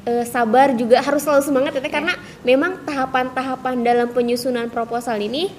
eh, 0.05 0.21
sabar 0.23 0.71
juga 0.77 1.01
harus 1.01 1.25
selalu 1.25 1.43
semangat 1.43 1.71
ya 1.75 1.81
Teh, 1.81 1.89
karena 1.89 2.13
memang 2.45 2.85
tahapan-tahapan 2.85 3.81
dalam 3.81 4.07
penyusunan 4.13 4.69
proposal 4.69 5.17
ini 5.17 5.49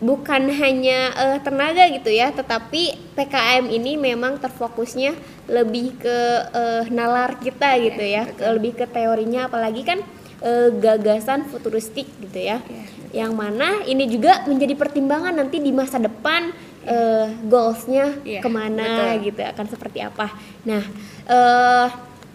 bukan 0.00 0.48
hanya 0.50 0.98
eh, 1.14 1.38
tenaga 1.40 1.84
gitu 1.86 2.08
ya, 2.08 2.32
tetapi 2.32 2.82
PKM 3.12 3.68
ini 3.68 3.94
memang 3.94 4.36
terfokusnya 4.36 5.12
lebih 5.46 5.96
ke 5.96 6.18
eh, 6.50 6.84
nalar 6.88 7.36
kita 7.36 7.76
gitu 7.78 8.00
ya, 8.00 8.24
ke- 8.26 8.48
lebih 8.50 8.72
ke 8.74 8.86
teorinya 8.86 9.46
apalagi 9.46 9.84
kan 9.84 10.00
eh, 10.40 10.68
gagasan 10.74 11.44
futuristik 11.44 12.08
gitu 12.18 12.40
ya 12.40 12.64
Iya, 12.64 12.84
yang 13.26 13.32
mana 13.34 13.82
ini 13.84 14.06
juga 14.06 14.46
menjadi 14.46 14.72
pertimbangan 14.72 15.34
nanti 15.34 15.58
di 15.58 15.68
masa 15.68 15.98
depan 15.98 16.48
eh, 16.82 17.26
goalsnya 17.44 18.24
Iya, 18.24 18.40
ke 18.40 18.48
mana 18.48 19.12
betul. 19.12 19.24
gitu 19.28 19.40
akan 19.44 19.66
seperti 19.68 19.98
apa. 20.00 20.32
Nah 20.64 20.80
eh, 21.26 21.86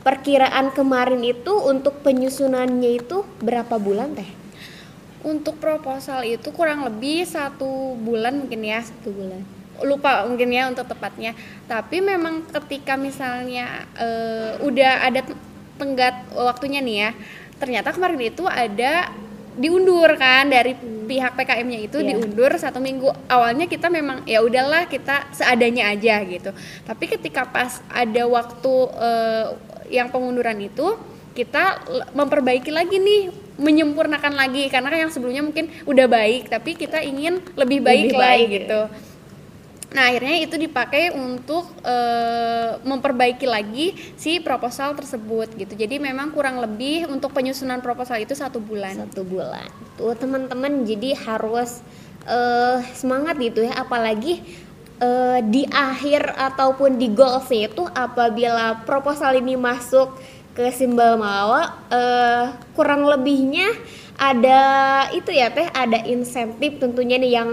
perkiraan 0.05 0.69
kemarin 0.69 1.25
itu 1.25 1.49
untuk 1.65 2.05
penyusunannya 2.05 3.01
itu 3.01 3.25
berapa 3.41 3.81
bulan 3.81 4.13
teh? 4.13 4.29
Untuk 5.25 5.57
proposal 5.57 6.21
itu 6.21 6.53
kurang 6.53 6.85
lebih 6.85 7.25
satu 7.25 7.97
bulan 7.97 8.37
mungkin 8.37 8.61
ya. 8.61 8.85
Satu 8.85 9.09
bulan. 9.09 9.41
lupa 9.75 10.23
mungkin 10.23 10.55
ya 10.55 10.71
untuk 10.71 10.87
tepatnya. 10.87 11.35
Tapi 11.67 11.99
memang 11.99 12.47
ketika 12.47 12.95
misalnya 12.95 13.83
eh, 13.99 14.55
udah 14.63 15.03
ada 15.03 15.19
tenggat 15.75 16.15
waktunya 16.31 16.79
nih 16.79 16.97
ya 16.97 17.11
ternyata 17.55 17.91
kemarin 17.91 18.19
itu 18.23 18.47
ada 18.47 19.11
diundur 19.55 20.07
kan 20.15 20.47
dari 20.47 20.75
pihak 20.79 21.35
PKM-nya 21.35 21.79
itu 21.87 21.99
Iya. 21.99 22.15
diundur 22.15 22.51
satu 22.55 22.79
minggu. 22.79 23.11
Awalnya 23.27 23.67
kita 23.67 23.87
memang 23.87 24.23
ya 24.23 24.39
udahlah 24.39 24.87
kita 24.87 25.27
seadanya 25.31 25.91
aja 25.91 26.23
gitu. 26.23 26.55
Tapi 26.83 27.05
ketika 27.11 27.43
pas 27.43 27.83
ada 27.91 28.23
waktu 28.27 28.73
eh, 28.95 29.45
yang 29.91 30.07
pengunduran 30.07 30.55
itu 30.59 30.95
kita 31.35 31.83
memperbaiki 32.11 32.71
lagi 32.71 32.95
nih 32.95 33.23
menyempurnakan 33.55 34.35
lagi 34.35 34.67
karena 34.67 34.91
kan 34.91 34.99
yang 35.07 35.13
sebelumnya 35.13 35.43
mungkin 35.43 35.71
udah 35.87 36.07
baik 36.11 36.51
tapi 36.51 36.75
kita 36.75 36.99
ingin 36.99 37.39
lebih 37.55 37.79
baik, 37.79 38.11
Lebih 38.11 38.19
lah 38.19 38.31
baik, 38.35 38.47
gitu 38.51 38.81
Nah, 39.95 40.11
akhirnya 40.11 40.43
itu 40.43 40.55
dipakai 40.59 41.15
untuk 41.15 41.71
eh, 41.87 42.75
memperbaiki 42.83 43.47
lagi 43.47 43.95
si 44.19 44.43
proposal 44.43 44.91
tersebut 44.91 45.55
gitu. 45.55 45.71
Jadi 45.71 46.03
memang 46.03 46.35
kurang 46.35 46.59
lebih 46.59 47.07
untuk 47.07 47.31
penyusunan 47.31 47.79
proposal 47.79 48.19
itu 48.19 48.35
satu 48.35 48.59
bulan. 48.59 48.91
Satu 49.07 49.23
bulan. 49.23 49.63
Tuh 49.95 50.11
teman-teman 50.19 50.83
jadi 50.83 51.15
harus 51.15 51.79
eh, 52.27 52.83
semangat 52.91 53.39
gitu 53.39 53.63
ya 53.63 53.71
apalagi 53.79 54.43
eh, 54.99 55.39
di 55.47 55.63
akhir 55.71 56.27
ataupun 56.43 56.99
di 56.99 57.15
goalsnya 57.15 57.71
itu 57.71 57.87
apabila 57.87 58.83
proposal 58.83 59.39
ini 59.39 59.55
masuk 59.55 60.11
ke 60.55 60.71
simbol 60.71 61.19
mawa 61.19 61.83
eh, 61.91 62.55
kurang 62.73 63.03
lebihnya 63.03 63.67
ada 64.15 64.61
itu 65.11 65.27
ya 65.35 65.51
teh 65.51 65.67
ada 65.67 65.99
insentif 66.07 66.79
tentunya 66.79 67.19
nih 67.19 67.31
yang 67.35 67.51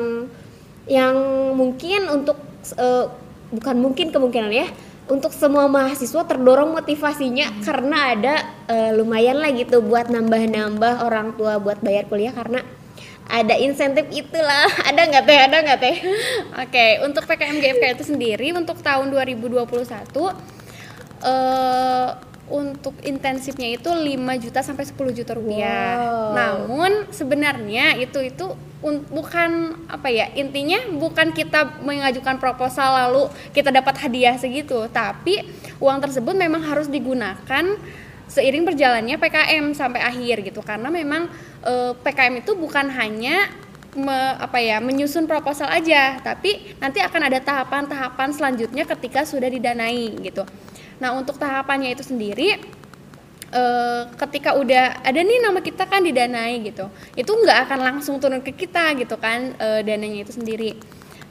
yang 0.87 1.17
mungkin 1.59 2.07
untuk 2.07 2.39
eh, 2.79 3.11
bukan 3.51 3.77
mungkin 3.83 4.15
kemungkinan 4.15 4.55
ya 4.55 4.71
untuk 5.11 5.35
semua 5.35 5.67
mahasiswa 5.67 6.23
terdorong 6.23 6.79
motivasinya 6.79 7.51
karena 7.67 8.15
ada 8.15 8.35
eh, 8.71 8.91
lumayan 8.95 9.43
lah 9.43 9.51
gitu 9.51 9.83
buat 9.83 10.07
nambah-nambah 10.07 11.03
orang 11.03 11.35
tua 11.35 11.59
buat 11.59 11.83
bayar 11.83 12.07
kuliah 12.07 12.31
karena 12.31 12.63
ada 13.33 13.55
insentif 13.57 14.05
itulah. 14.13 14.69
Ada 14.93 15.09
nggak 15.09 15.25
teh? 15.25 15.39
Ada 15.41 15.57
nggak 15.65 15.79
teh? 15.81 15.97
Oke, 16.69 16.87
untuk 17.07 17.25
PKM 17.25 17.57
GFK 17.65 17.85
itu 17.97 18.05
sendiri 18.05 18.53
untuk 18.53 18.83
tahun 18.85 19.09
2021 19.09 19.63
eh 21.23 22.09
untuk 22.51 22.99
intensifnya 23.07 23.79
itu 23.79 23.89
5 23.89 24.43
juta 24.43 24.61
sampai 24.61 24.85
10 24.85 25.15
juta 25.15 25.33
rupiah. 25.39 25.95
Wow. 25.99 26.35
Namun 26.35 26.91
sebenarnya 27.15 27.97
itu 28.03 28.19
itu 28.19 28.47
un- 28.83 29.07
bukan 29.09 29.79
apa 29.87 30.11
ya 30.11 30.27
intinya 30.35 30.83
bukan 30.91 31.31
kita 31.31 31.81
mengajukan 31.81 32.43
proposal 32.43 32.99
lalu 33.07 33.31
kita 33.55 33.71
dapat 33.71 33.95
hadiah 34.03 34.35
segitu, 34.37 34.91
tapi 34.91 35.47
uang 35.79 36.03
tersebut 36.03 36.35
memang 36.35 36.61
harus 36.67 36.91
digunakan 36.91 37.65
seiring 38.33 38.65
berjalannya 38.65 39.21
PKM 39.21 39.77
sampai 39.77 40.01
akhir 40.01 40.41
gitu 40.41 40.65
karena 40.65 40.89
memang 40.89 41.29
eh, 41.63 41.93
PKM 42.01 42.41
itu 42.41 42.57
bukan 42.57 42.89
hanya 42.89 43.53
me- 43.93 44.37
apa 44.41 44.57
ya 44.57 44.81
menyusun 44.81 45.29
proposal 45.29 45.69
aja 45.69 46.17
tapi 46.25 46.73
nanti 46.81 47.05
akan 47.05 47.29
ada 47.29 47.39
tahapan-tahapan 47.45 48.33
selanjutnya 48.33 48.89
ketika 48.89 49.29
sudah 49.29 49.53
didanai 49.53 50.17
gitu 50.25 50.49
nah 50.99 51.15
untuk 51.15 51.39
tahapannya 51.39 51.95
itu 51.95 52.05
sendiri 52.05 52.59
eh, 53.53 54.03
ketika 54.17 54.57
udah 54.57 55.05
ada 55.05 55.21
nih 55.21 55.39
nama 55.45 55.61
kita 55.61 55.85
kan 55.87 56.01
didanai 56.03 56.65
gitu 56.65 56.89
itu 57.15 57.31
nggak 57.31 57.69
akan 57.69 57.81
langsung 57.85 58.17
turun 58.19 58.41
ke 58.41 58.57
kita 58.57 58.97
gitu 58.97 59.15
kan 59.21 59.55
eh, 59.61 59.81
dananya 59.85 60.25
itu 60.25 60.33
sendiri. 60.35 60.81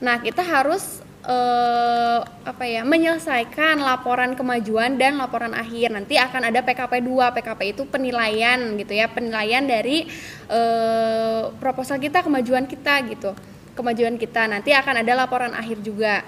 Nah 0.02 0.22
kita 0.22 0.42
harus 0.42 1.02
eh, 1.26 2.20
apa 2.26 2.64
ya 2.66 2.82
menyelesaikan 2.86 3.82
laporan 3.82 4.38
kemajuan 4.38 4.98
dan 4.98 5.18
laporan 5.18 5.54
akhir. 5.54 5.94
Nanti 5.94 6.18
akan 6.18 6.50
ada 6.54 6.62
PKP 6.62 7.02
2 7.06 7.36
PKP 7.38 7.62
itu 7.78 7.84
penilaian 7.90 8.58
gitu 8.78 8.94
ya 8.94 9.10
penilaian 9.10 9.66
dari 9.66 10.06
eh, 10.50 11.44
proposal 11.58 11.98
kita 11.98 12.22
kemajuan 12.26 12.66
kita 12.70 13.02
gitu 13.10 13.34
kemajuan 13.74 14.18
kita. 14.18 14.46
Nanti 14.46 14.74
akan 14.74 15.06
ada 15.06 15.14
laporan 15.26 15.54
akhir 15.58 15.82
juga 15.86 16.22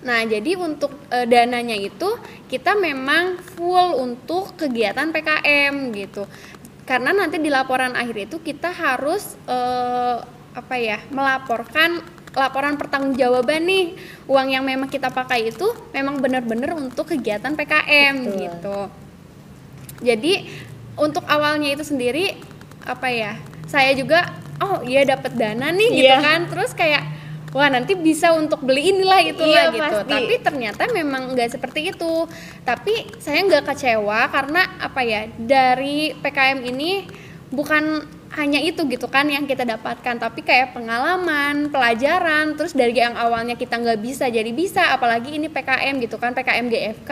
Nah, 0.00 0.24
jadi 0.24 0.56
untuk 0.56 0.96
eh, 1.12 1.28
dananya 1.28 1.76
itu 1.76 2.08
kita 2.48 2.72
memang 2.72 3.36
full 3.52 4.00
untuk 4.00 4.56
kegiatan 4.56 5.12
PKM 5.12 5.92
gitu. 5.92 6.24
Karena 6.88 7.12
nanti 7.12 7.36
di 7.36 7.52
laporan 7.52 7.92
akhir 7.92 8.32
itu 8.32 8.36
kita 8.40 8.72
harus 8.72 9.36
eh, 9.44 10.16
apa 10.50 10.74
ya? 10.76 10.98
melaporkan 11.12 12.00
laporan 12.30 12.78
pertanggungjawaban 12.78 13.66
nih 13.66 13.86
uang 14.30 14.48
yang 14.54 14.62
memang 14.62 14.86
kita 14.86 15.10
pakai 15.10 15.50
itu 15.50 15.66
memang 15.90 16.22
benar-benar 16.22 16.78
untuk 16.78 17.10
kegiatan 17.10 17.52
PKM 17.52 18.14
Betul. 18.22 18.38
gitu. 18.38 18.78
Jadi 20.00 20.32
untuk 20.96 21.26
awalnya 21.28 21.74
itu 21.74 21.84
sendiri 21.84 22.38
apa 22.86 23.10
ya? 23.12 23.36
Saya 23.68 23.92
juga 23.92 24.32
oh 24.62 24.80
iya 24.82 25.04
dapat 25.04 25.36
dana 25.36 25.68
nih 25.70 25.88
gitu 25.92 26.06
Iya. 26.08 26.18
kan. 26.22 26.40
Terus 26.48 26.70
kayak 26.72 27.04
wah 27.50 27.68
nanti 27.70 27.98
bisa 27.98 28.30
untuk 28.34 28.62
beli 28.62 28.94
inilah 28.94 29.20
itulah 29.26 29.70
Iya, 29.70 29.74
gitu. 29.74 29.82
pasti. 29.82 30.12
Tapi 30.14 30.34
ternyata 30.42 30.82
memang 30.90 31.34
nggak 31.34 31.58
seperti 31.58 31.90
itu. 31.90 32.26
Tapi 32.62 33.18
saya 33.18 33.42
nggak 33.42 33.64
kecewa 33.74 34.30
karena 34.30 34.62
apa 34.78 35.00
ya? 35.02 35.26
Dari 35.34 36.14
PKM 36.18 36.58
ini 36.62 37.06
bukan 37.50 38.06
hanya 38.30 38.62
itu 38.62 38.86
gitu 38.86 39.10
kan 39.10 39.26
yang 39.26 39.42
kita 39.42 39.66
dapatkan 39.66 40.22
tapi 40.22 40.46
kayak 40.46 40.70
pengalaman 40.70 41.66
pelajaran 41.66 42.54
terus 42.54 42.70
dari 42.70 42.94
yang 42.94 43.18
awalnya 43.18 43.58
kita 43.58 43.74
nggak 43.74 43.98
bisa 43.98 44.30
jadi 44.30 44.46
bisa 44.54 44.94
apalagi 44.94 45.34
ini 45.34 45.50
PKM 45.50 45.98
gitu 45.98 46.14
kan 46.14 46.30
PKM 46.30 46.70
GFK 46.70 47.10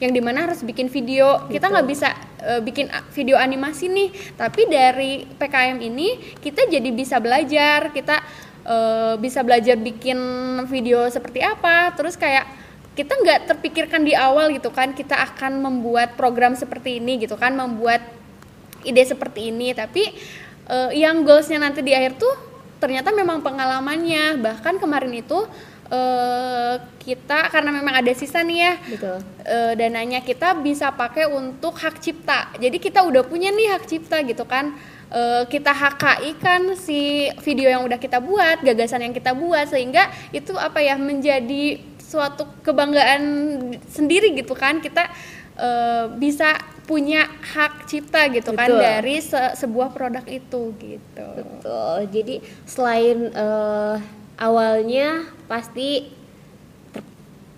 yang 0.00 0.16
di 0.16 0.20
mana 0.24 0.48
harus 0.48 0.64
bikin 0.64 0.88
video 0.88 1.44
kita 1.52 1.68
nggak 1.68 1.88
bisa 1.88 2.08
uh, 2.40 2.60
bikin 2.64 2.88
video 3.12 3.36
animasi 3.36 3.92
nih 3.92 4.08
tapi 4.32 4.64
dari 4.64 5.28
PKM 5.28 5.76
ini 5.76 6.36
kita 6.40 6.64
jadi 6.68 6.88
bisa 6.88 7.20
belajar 7.20 7.92
kita 7.92 8.24
uh, 8.66 9.14
bisa 9.16 9.40
belajar 9.46 9.78
bikin 9.78 10.18
video 10.66 11.06
seperti 11.08 11.40
apa. 11.40 11.94
Terus 11.94 12.18
kayak 12.18 12.44
kita 12.98 13.12
nggak 13.12 13.40
terpikirkan 13.54 14.02
di 14.02 14.16
awal 14.16 14.50
gitu 14.56 14.72
kan 14.72 14.96
kita 14.96 15.14
akan 15.14 15.60
membuat 15.60 16.16
program 16.16 16.56
seperti 16.56 16.96
ini 16.98 17.20
gitu 17.20 17.36
kan 17.36 17.54
membuat 17.54 18.02
ide 18.82 19.02
seperti 19.06 19.54
ini. 19.54 19.72
Tapi 19.72 20.10
uh, 20.68 20.90
yang 20.92 21.22
goalsnya 21.22 21.62
nanti 21.62 21.80
di 21.80 21.94
akhir 21.94 22.18
tuh 22.18 22.34
ternyata 22.82 23.14
memang 23.14 23.40
pengalamannya. 23.40 24.42
Bahkan 24.42 24.82
kemarin 24.82 25.14
itu 25.14 25.38
uh, 25.90 26.74
kita 27.00 27.54
karena 27.54 27.70
memang 27.70 28.02
ada 28.02 28.12
sisa 28.12 28.42
nih 28.42 28.58
ya 28.58 28.74
Betul. 28.90 29.16
Uh, 29.46 29.72
dananya 29.78 30.20
kita 30.20 30.58
bisa 30.58 30.90
pakai 30.90 31.30
untuk 31.30 31.78
hak 31.78 32.02
cipta. 32.02 32.50
Jadi 32.58 32.82
kita 32.82 33.06
udah 33.06 33.22
punya 33.22 33.54
nih 33.54 33.78
hak 33.78 33.84
cipta 33.86 34.20
gitu 34.26 34.42
kan 34.44 34.74
uh, 35.10 35.44
kita 35.46 35.70
HKI 35.70 36.32
kan 36.38 36.62
si 36.78 37.30
video 37.42 37.70
yang 37.70 37.82
udah 37.86 37.98
kita 37.98 38.18
buat 38.18 38.62
gagasan 38.62 39.06
yang 39.06 39.14
kita 39.14 39.34
buat 39.36 39.70
sehingga 39.70 40.08
itu 40.34 40.54
apa 40.56 40.82
ya 40.82 40.98
menjadi 40.98 41.82
suatu 41.98 42.46
kebanggaan 42.62 43.22
sendiri 43.90 44.30
gitu 44.38 44.54
kan 44.54 44.78
kita 44.78 45.10
uh, 45.58 46.06
bisa 46.14 46.54
punya 46.86 47.26
hak 47.26 47.90
cipta 47.90 48.30
gitu 48.30 48.54
kan 48.54 48.70
Betul. 48.70 48.82
dari 48.82 49.16
se 49.18 49.42
sebuah 49.58 49.90
produk 49.90 50.22
itu 50.30 50.70
gitu. 50.78 51.28
Betul. 51.34 51.96
Jadi 52.14 52.34
selain 52.62 53.34
uh, 53.34 53.98
awalnya 54.38 55.26
pasti 55.50 56.14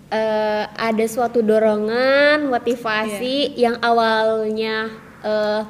uh, 0.09 0.65
ada 0.65 1.05
suatu 1.05 1.45
dorongan, 1.45 2.49
motivasi 2.49 3.53
yang 3.53 3.77
awalnya 3.85 4.89
uh, 5.21 5.61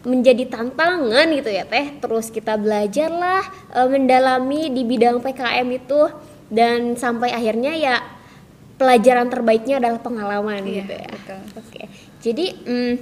menjadi 0.00 0.48
tantangan 0.48 1.26
gitu 1.32 1.50
ya 1.50 1.64
teh. 1.64 2.00
Terus 2.00 2.28
kita 2.28 2.56
belajarlah 2.56 3.42
uh, 3.74 3.88
mendalami 3.88 4.72
di 4.72 4.82
bidang 4.82 5.20
PKM 5.20 5.68
itu 5.70 6.08
dan 6.48 6.96
sampai 6.96 7.30
akhirnya 7.30 7.72
ya 7.74 7.96
pelajaran 8.74 9.28
terbaiknya 9.28 9.76
adalah 9.76 10.00
pengalaman 10.00 10.64
Iya, 10.64 10.74
gitu 10.82 10.94
ya. 10.96 11.08
betul. 11.12 11.40
Oke. 11.60 11.82
Jadi 12.20 12.46
mm, 12.64 12.94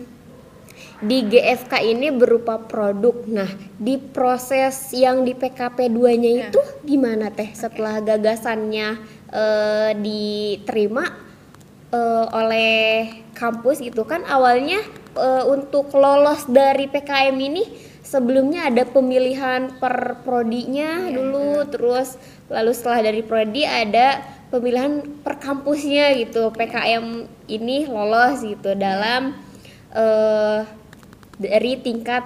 di 0.98 1.18
GFK 1.24 1.72
ini 1.86 2.10
berupa 2.10 2.58
produk. 2.58 3.22
Nah, 3.24 3.46
di 3.78 3.94
proses 3.96 4.90
yang 4.90 5.22
di 5.22 5.30
PKP 5.32 5.86
2-nya 5.86 6.30
Ya. 6.34 6.42
itu 6.50 6.58
gimana 6.82 7.30
Teh 7.30 7.54
setelah 7.54 8.02
gagasannya 8.02 8.98
eh, 9.30 9.90
diterima 9.94 11.06
eh, 11.88 12.26
oleh 12.34 12.74
kampus 13.32 13.78
gitu 13.78 14.02
kan 14.02 14.26
awalnya 14.26 14.82
eh, 15.16 15.44
untuk 15.48 15.92
lolos 15.94 16.44
dari 16.50 16.90
PKM 16.90 17.36
ini 17.38 17.64
sebelumnya 18.08 18.72
ada 18.72 18.88
pemilihan 18.88 19.76
per 19.76 20.24
prodinya 20.24 21.04
Iya, 21.04 21.12
dulu 21.12 21.60
terus 21.68 22.16
lalu 22.48 22.72
setelah 22.72 23.04
dari 23.04 23.20
prodi 23.20 23.68
ada 23.68 24.24
pemilihan 24.48 25.04
per 25.20 25.36
kampusnya 25.36 26.16
gitu. 26.16 26.48
PKM 26.56 27.28
ini 27.52 27.84
lolos 27.84 28.40
gitu 28.40 28.72
dalam 28.72 29.36
eh, 29.92 30.64
dari 31.36 31.72
tingkat 31.84 32.24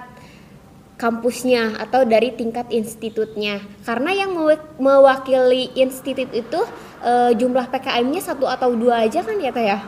kampusnya 0.95 1.75
atau 1.83 2.07
dari 2.07 2.31
tingkat 2.31 2.71
institutnya. 2.71 3.59
Karena 3.83 4.15
yang 4.15 4.31
mewa- 4.31 4.71
mewakili 4.79 5.67
institut 5.75 6.31
itu 6.31 6.63
eh, 7.03 7.35
jumlah 7.35 7.67
PKM-nya 7.67 8.23
satu 8.23 8.47
atau 8.47 8.71
dua 8.71 9.03
aja 9.03 9.19
kan 9.19 9.35
ya 9.35 9.51
teh 9.51 9.67
ya? 9.67 9.83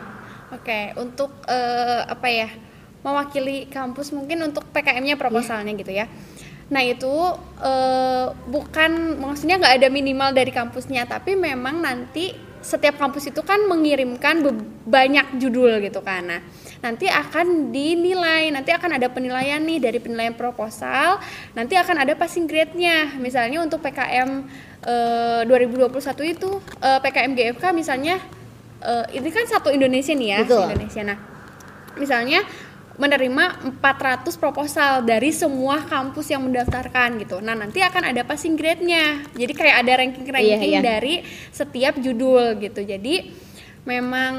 Oke, 0.52 0.92
untuk 1.00 1.32
eh, 1.48 2.04
apa 2.04 2.28
ya 2.28 2.48
mewakili 3.06 3.70
kampus 3.70 4.10
mungkin 4.10 4.42
untuk 4.42 4.66
PKM-nya 4.74 5.14
proposalnya 5.14 5.70
gitu 5.78 5.94
ya. 5.94 6.10
Nah 6.66 6.82
itu 6.82 7.14
eh, 7.62 8.26
bukan 8.50 9.22
maksudnya 9.22 9.62
nggak 9.62 9.74
ada 9.78 9.88
minimal 9.88 10.34
dari 10.34 10.50
kampusnya, 10.50 11.06
tapi 11.06 11.38
memang 11.38 11.78
nanti 11.78 12.34
setiap 12.66 12.98
kampus 12.98 13.30
itu 13.30 13.46
kan 13.46 13.62
mengirimkan 13.70 14.42
banyak 14.82 15.38
judul 15.38 15.78
gitu 15.78 16.02
kan. 16.02 16.26
Nah 16.26 16.40
nanti 16.82 17.06
akan 17.06 17.70
dinilai, 17.70 18.50
nanti 18.50 18.74
akan 18.74 18.98
ada 18.98 19.06
penilaian 19.06 19.62
nih 19.62 19.78
dari 19.78 20.02
penilaian 20.02 20.34
proposal, 20.34 21.22
nanti 21.54 21.78
akan 21.78 22.02
ada 22.02 22.18
passing 22.18 22.50
grade-nya. 22.50 23.14
Misalnya 23.22 23.62
untuk 23.62 23.78
PKM 23.86 24.42
eh, 24.82 25.42
2021 25.46 26.34
itu 26.34 26.50
eh, 26.82 26.98
PKM 26.98 27.32
GFK 27.38 27.64
misalnya 27.70 28.18
eh, 28.82 29.06
ini 29.14 29.30
kan 29.30 29.46
satu 29.46 29.70
Indonesia 29.70 30.10
nih 30.10 30.28
ya, 30.34 30.38
Betul. 30.42 30.66
Indonesia. 30.74 31.02
Nah, 31.06 31.18
misalnya 31.94 32.42
menerima 32.96 33.76
400 33.76 34.40
proposal 34.40 35.04
dari 35.04 35.28
semua 35.28 35.84
kampus 35.84 36.32
yang 36.32 36.48
mendaftarkan 36.48 37.20
gitu. 37.20 37.44
Nah, 37.44 37.52
nanti 37.52 37.84
akan 37.84 38.12
ada 38.12 38.24
passing 38.24 38.56
grade-nya. 38.56 39.20
Jadi 39.36 39.52
kayak 39.52 39.76
ada 39.84 39.92
ranking-ranking 40.00 40.72
Iya, 40.72 40.80
iya. 40.80 40.82
dari 40.82 41.20
setiap 41.52 42.00
judul 42.00 42.56
gitu. 42.56 42.80
Jadi 42.80 43.32
memang 43.84 44.34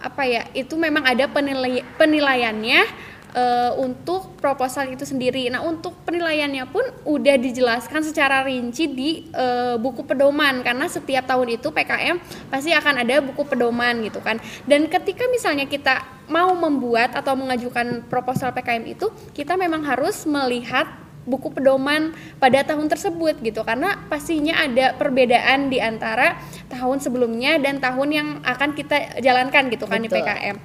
apa 0.00 0.22
ya? 0.24 0.48
Itu 0.56 0.80
memang 0.80 1.04
ada 1.04 1.28
penilai 1.28 1.84
penilaiannya 2.00 3.11
eh, 3.32 3.72
untuk 3.80 4.36
proposal 4.38 4.92
itu 4.92 5.04
sendiri. 5.04 5.48
Nah, 5.48 5.64
untuk 5.64 5.96
penilaiannya 6.04 6.64
pun 6.68 6.84
udah 7.04 7.36
dijelaskan 7.40 8.04
secara 8.04 8.44
rinci 8.44 8.88
di 8.88 9.10
eh, 9.32 9.76
buku 9.76 10.04
pedoman 10.04 10.60
karena 10.60 10.86
setiap 10.88 11.24
tahun 11.26 11.58
itu 11.60 11.68
PKM 11.72 12.16
pasti 12.52 12.70
akan 12.72 13.04
ada 13.04 13.20
buku 13.24 13.42
pedoman 13.48 14.04
gitu 14.04 14.20
kan. 14.20 14.38
Dan 14.68 14.86
ketika 14.86 15.28
misalnya 15.28 15.66
kita 15.66 16.04
mau 16.30 16.54
membuat 16.54 17.12
atau 17.18 17.36
mengajukan 17.36 18.06
proposal 18.06 18.54
PKM 18.54 18.84
itu, 18.88 19.10
kita 19.36 19.58
memang 19.58 19.84
harus 19.84 20.24
melihat 20.24 21.02
buku 21.22 21.54
pedoman 21.54 22.10
pada 22.42 22.66
tahun 22.66 22.90
tersebut 22.90 23.38
gitu 23.46 23.62
karena 23.62 23.94
pastinya 24.10 24.58
ada 24.58 24.94
perbedaan 24.98 25.70
di 25.70 25.78
antara 25.78 26.38
tahun 26.66 26.98
sebelumnya 26.98 27.62
dan 27.62 27.78
tahun 27.78 28.08
yang 28.10 28.28
akan 28.42 28.74
kita 28.74 29.22
jalankan 29.22 29.70
gitu 29.70 29.86
kan 29.86 30.02
di. 30.02 30.10
PKM. 30.10 30.56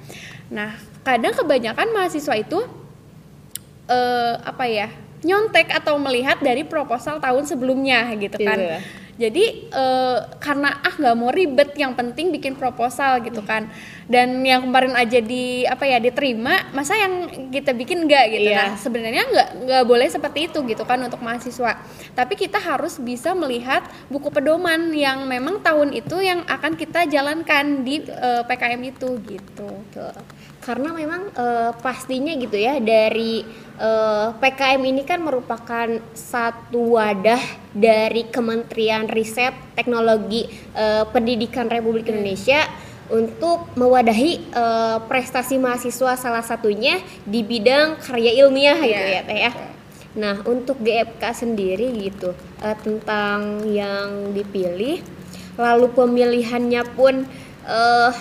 Nah, 0.48 0.74
kadang 1.08 1.32
kebanyakan 1.32 1.88
mahasiswa 1.96 2.36
itu 2.36 2.60
eh 3.88 4.34
apa 4.44 4.64
ya? 4.68 4.88
nyontek 5.22 5.74
atau 5.74 5.98
melihat 5.98 6.38
dari 6.38 6.62
proposal 6.62 7.18
tahun 7.18 7.42
sebelumnya 7.42 8.06
gitu 8.18 8.38
kan. 8.38 8.58
Iya. 8.58 8.78
Jadi 9.18 9.66
eh, 9.66 10.18
karena 10.38 10.78
ah 10.78 10.94
nggak 10.94 11.16
mau 11.18 11.34
ribet, 11.34 11.74
yang 11.74 11.90
penting 11.98 12.30
bikin 12.30 12.54
proposal 12.54 13.18
gitu 13.26 13.42
kan. 13.42 13.66
Dan 14.06 14.46
yang 14.46 14.62
kemarin 14.62 14.94
aja 14.94 15.18
di 15.18 15.66
apa 15.66 15.90
ya 15.90 15.98
diterima, 15.98 16.70
masa 16.70 16.94
yang 16.94 17.26
kita 17.50 17.74
bikin 17.74 18.06
nggak 18.06 18.24
gitu 18.38 18.46
Iya. 18.54 18.62
Nah, 18.62 18.72
sebenarnya 18.78 19.24
nggak 19.26 19.48
nggak 19.66 19.84
boleh 19.90 20.06
seperti 20.06 20.46
itu 20.46 20.62
gitu 20.70 20.86
kan 20.86 21.02
untuk 21.02 21.18
mahasiswa. 21.18 21.82
Tapi 22.14 22.38
kita 22.38 22.62
harus 22.62 23.02
bisa 23.02 23.34
melihat 23.34 23.82
buku 24.06 24.30
pedoman 24.30 24.94
yang 24.94 25.26
memang 25.26 25.58
tahun 25.66 25.98
itu 25.98 26.22
yang 26.22 26.46
akan 26.46 26.78
kita 26.78 27.10
jalankan 27.10 27.82
di 27.82 28.06
eh, 28.06 28.46
PKM 28.46 28.82
itu 28.86 29.18
gitu. 29.26 29.66
Betul. 29.90 30.14
Karena 30.68 30.92
memang 30.92 31.32
eh, 31.32 31.72
pastinya 31.80 32.28
gitu 32.36 32.60
ya 32.60 32.76
dari 32.76 33.40
eh, 33.80 34.28
PKM 34.36 34.84
ini 34.84 35.00
kan 35.00 35.24
merupakan 35.24 35.88
satu 36.12 37.00
wadah 37.00 37.40
dari 37.72 38.28
Kementerian 38.28 39.08
Riset 39.08 39.56
Teknologi 39.72 40.44
eh, 40.76 41.08
Pendidikan 41.08 41.72
Republik 41.72 42.12
Indonesia 42.12 42.68
untuk 43.08 43.72
mewadahi 43.80 44.52
eh, 44.52 44.98
prestasi 45.08 45.56
mahasiswa 45.56 46.20
salah 46.20 46.44
satunya 46.44 47.00
di 47.24 47.40
bidang 47.40 47.96
karya 48.04 48.44
ilmiah 48.44 48.76
gitu 48.76 48.92
Iya, 48.92 49.16
ya 49.16 49.22
Teh 49.24 49.40
ya. 49.40 49.52
Nah, 50.20 50.36
untuk 50.44 50.84
GFK 50.84 51.22
sendiri 51.32 51.96
gitu 51.96 52.36
eh, 52.60 52.76
tentang 52.84 53.64
yang 53.72 54.36
dipilih 54.36 55.00
lalu 55.56 55.88
pemilihannya 55.96 56.84
pun 56.92 57.24
eh 57.64 58.12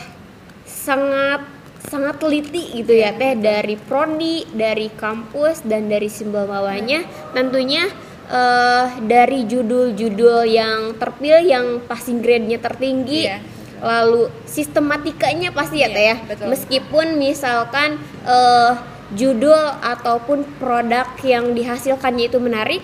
sangat 0.63 1.56
sangat 1.85 2.17
teliti 2.17 2.81
gitu 2.81 2.97
ya 2.97 3.13
teh 3.13 3.37
dari 3.37 3.77
prodi, 3.77 4.43
dari 4.49 4.89
kampus 4.91 5.61
dan 5.63 5.87
dari 5.87 6.09
simbol 6.09 6.49
bawahnya 6.49 7.05
tentunya 7.31 7.85
eh 8.27 8.85
dari 9.07 9.47
judul-judul 9.47 10.43
yang 10.51 10.99
terpilih 10.99 11.45
yang 11.47 11.65
passing 11.87 12.19
grade-nya 12.19 12.59
tertinggi 12.59 13.23
Iya. 13.23 13.39
lalu 13.79 14.27
sistematikanya 14.43 15.55
pasti 15.55 15.79
ya 15.79 15.87
Iya, 15.87 15.95
teh 15.95 16.05
ya 16.11 16.15
betul. 16.27 16.45
meskipun 16.51 17.07
misalkan 17.15 17.95
eh 18.27 18.73
judul 19.15 19.55
ataupun 19.79 20.43
produk 20.59 21.07
yang 21.23 21.55
dihasilkannya 21.55 22.27
itu 22.27 22.39
menarik 22.43 22.83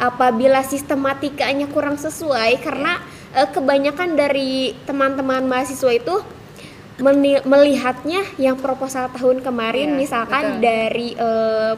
apabila 0.00 0.64
sistematikanya 0.64 1.68
kurang 1.68 2.00
sesuai 2.00 2.56
karena 2.64 2.96
eh, 3.36 3.44
kebanyakan 3.52 4.16
dari 4.16 4.72
teman-teman 4.88 5.44
mahasiswa 5.44 5.92
itu 5.92 6.24
melihatnya 7.44 8.26
yang 8.36 8.58
proposal 8.58 9.06
tahun 9.14 9.38
kemarin 9.40 9.94
Iya, 9.94 9.98
misalkan 9.98 10.44
betul. 10.58 10.62
dari 10.62 11.08
eh, 11.14 11.74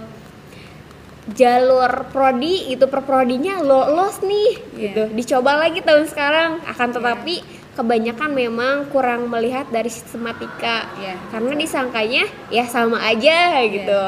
jalur 1.30 2.08
prodi 2.10 2.72
itu 2.72 2.88
per 2.88 3.04
prodinya 3.04 3.60
lolos 3.60 4.18
nih 4.24 4.50
Iya. 4.74 4.80
gitu 4.82 5.02
dicoba 5.12 5.60
lagi 5.60 5.84
tahun 5.84 6.08
sekarang 6.08 6.64
akan 6.66 6.88
tetapi 6.90 7.34
kebanyakan 7.70 8.30
memang 8.34 8.90
kurang 8.90 9.30
melihat 9.30 9.68
dari 9.68 9.92
sistematika 9.92 10.90
Iya. 10.98 11.14
karena 11.30 11.52
disangkanya 11.54 12.24
ya 12.48 12.64
sama 12.66 12.98
aja 13.04 13.62
gitu 13.68 14.02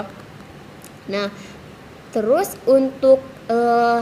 nah 1.07 1.29
terus 2.11 2.57
untuk 2.65 3.21
eh, 3.47 4.01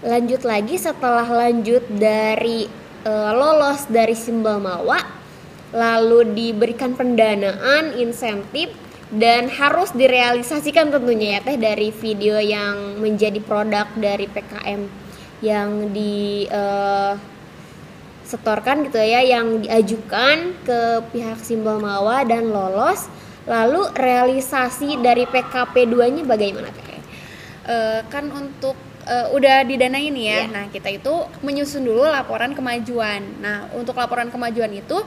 lanjut 0.00 0.46
lagi 0.46 0.78
setelah 0.78 1.26
lanjut 1.26 1.82
dari 1.90 2.70
eh, 3.02 3.30
lolos 3.34 3.90
dari 3.90 4.14
simbol 4.14 4.62
mawa 4.62 5.15
lalu 5.76 6.32
diberikan 6.32 6.96
pendanaan 6.96 7.92
insentif 8.00 8.72
dan 9.12 9.52
harus 9.52 9.92
direalisasikan 9.92 10.88
tentunya 10.88 11.38
ya 11.38 11.40
teh 11.44 11.60
dari 11.60 11.92
video 11.92 12.40
yang 12.40 12.98
menjadi 12.98 13.38
produk 13.44 13.86
dari 13.94 14.26
PKM 14.26 14.80
yang 15.44 15.92
di 15.92 16.48
eh, 16.48 17.14
setorkan 18.26 18.88
gitu 18.88 18.98
ya 18.98 19.22
yang 19.22 19.62
diajukan 19.62 20.56
ke 20.66 20.80
pihak 21.14 21.38
simbol 21.44 21.78
mawa 21.78 22.26
dan 22.26 22.50
lolos 22.50 23.06
lalu 23.46 23.86
realisasi 23.94 24.98
dari 24.98 25.22
PKP 25.30 25.86
2 25.86 26.14
nya 26.18 26.22
bagaimana 26.26 26.66
teh? 26.74 26.86
Eh, 27.66 28.00
kan 28.10 28.26
untuk 28.34 28.74
eh, 29.06 29.26
udah 29.30 29.62
didanai 29.62 30.10
nih 30.10 30.24
ya. 30.26 30.38
Iya. 30.42 30.44
Nah, 30.50 30.64
kita 30.70 30.90
itu 30.90 31.14
menyusun 31.46 31.86
dulu 31.86 32.02
laporan 32.02 32.54
kemajuan. 32.58 33.22
Nah, 33.38 33.70
untuk 33.78 33.94
laporan 33.94 34.34
kemajuan 34.34 34.74
itu 34.74 34.98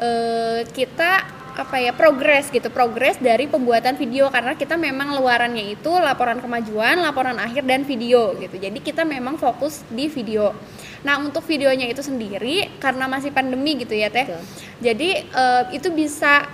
eh, 0.00 0.60
kita 0.70 1.36
apa 1.56 1.80
ya 1.80 1.96
progres 1.96 2.52
gitu 2.52 2.68
progres 2.68 3.16
dari 3.16 3.48
pembuatan 3.48 3.96
video 3.96 4.28
karena 4.28 4.52
kita 4.52 4.76
memang 4.76 5.16
luarannya 5.16 5.72
itu 5.72 5.88
laporan 5.88 6.36
kemajuan 6.36 7.00
laporan 7.00 7.40
akhir 7.40 7.64
dan 7.64 7.88
video 7.88 8.36
gitu. 8.36 8.60
Jadi 8.60 8.78
kita 8.84 9.08
memang 9.08 9.40
fokus 9.40 9.80
di 9.88 10.12
video. 10.12 10.52
Nah 11.00 11.16
untuk 11.24 11.48
videonya 11.48 11.88
itu 11.88 12.04
sendiri 12.04 12.76
karena 12.76 13.08
masih 13.08 13.32
pandemi 13.32 13.80
gitu 13.80 13.96
ya 13.96 14.12
teh 14.12 14.28
Betul. 14.28 14.44
jadi 14.84 15.10
eh, 15.24 15.64
itu 15.72 15.88
bisa 15.96 16.44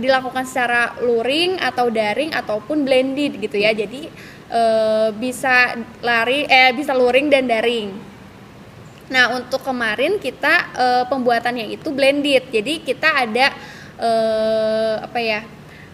dilakukan 0.00 0.48
secara 0.48 0.98
luring 1.04 1.60
atau 1.60 1.92
daring 1.92 2.32
ataupun 2.32 2.88
blended 2.88 3.36
gitu 3.36 3.60
ya. 3.60 3.76
Jadi 3.76 4.08
eh, 4.48 5.08
bisa 5.20 5.76
lari 6.00 6.48
eh 6.48 6.72
bisa 6.72 6.96
luring 6.96 7.28
dan 7.28 7.44
daring 7.44 8.15
Nah, 9.06 9.38
untuk 9.38 9.62
kemarin 9.62 10.18
kita 10.18 10.54
eh, 10.74 11.04
pembuatannya 11.06 11.70
itu 11.70 11.88
blended. 11.94 12.50
Jadi 12.50 12.82
kita 12.82 13.26
ada 13.26 13.46
eh, 14.00 14.94
apa 15.02 15.18
ya? 15.22 15.40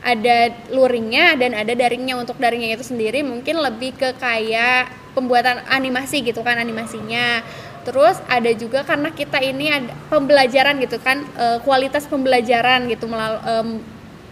Ada 0.02 0.68
luringnya 0.74 1.38
dan 1.38 1.54
ada 1.54 1.72
daringnya. 1.76 2.16
Untuk 2.18 2.40
daringnya 2.40 2.74
itu 2.74 2.84
sendiri 2.88 3.20
mungkin 3.22 3.60
lebih 3.60 3.94
ke 3.94 4.16
kayak 4.16 4.90
pembuatan 5.12 5.60
animasi 5.68 6.24
gitu 6.24 6.40
kan 6.40 6.56
animasinya. 6.56 7.44
Terus 7.82 8.16
ada 8.30 8.48
juga 8.54 8.86
karena 8.86 9.10
kita 9.10 9.42
ini 9.42 9.66
ada 9.66 9.90
pembelajaran 10.08 10.78
gitu 10.80 10.96
kan 11.02 11.20
eh, 11.36 11.58
kualitas 11.62 12.08
pembelajaran 12.08 12.88
gitu 12.88 13.06
melalui 13.06 13.82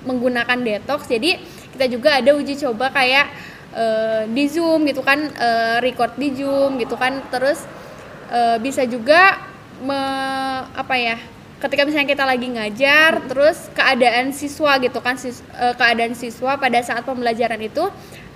menggunakan 0.04 0.58
detox. 0.64 1.04
Jadi 1.08 1.36
kita 1.76 1.86
juga 1.88 2.16
ada 2.16 2.32
uji 2.32 2.56
coba 2.56 2.88
kayak 2.92 3.26
eh, 3.76 4.22
di 4.32 4.44
Zoom 4.48 4.88
gitu 4.88 5.04
kan 5.04 5.20
eh, 5.20 5.76
record 5.84 6.16
di 6.16 6.32
Zoom 6.32 6.80
gitu 6.80 6.96
kan. 6.96 7.20
Terus 7.28 7.64
eh, 8.30 8.56
bisa 8.62 8.86
juga 8.86 9.36
me- 9.80 10.64
apa 10.72 10.94
ya 10.96 11.16
ketika 11.60 11.84
misalnya 11.84 12.08
kita 12.08 12.24
lagi 12.24 12.48
ngajar 12.48 13.20
terus 13.28 13.68
keadaan 13.76 14.32
siswa 14.32 14.80
gitu 14.80 14.98
kan 15.04 15.20
sis- 15.20 15.44
eh, 15.52 15.74
keadaan 15.76 16.16
siswa 16.16 16.56
pada 16.56 16.80
saat 16.80 17.04
pembelajaran 17.04 17.60
itu 17.60 17.84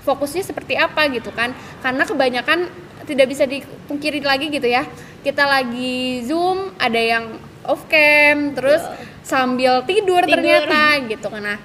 fokusnya 0.04 0.44
seperti 0.44 0.76
apa 0.76 1.08
gitu 1.08 1.32
kan. 1.32 1.56
Karena 1.80 2.04
kebanyakan 2.04 2.68
tidak 3.08 3.26
bisa 3.32 3.48
dipungkiri 3.48 4.20
lagi 4.20 4.52
gitu 4.52 4.68
ya. 4.68 4.84
Kita 5.24 5.48
lagi 5.48 6.20
zoom 6.28 6.76
ada 6.76 7.00
yang 7.00 7.40
off 7.64 7.88
cam 7.88 8.52
terus 8.52 8.84
sambil 9.24 9.80
tidur, 9.88 10.20
Tidur. 10.20 10.36
ternyata 10.36 11.00
gitu 11.08 11.32
kan. 11.32 11.40
Nah 11.40 11.58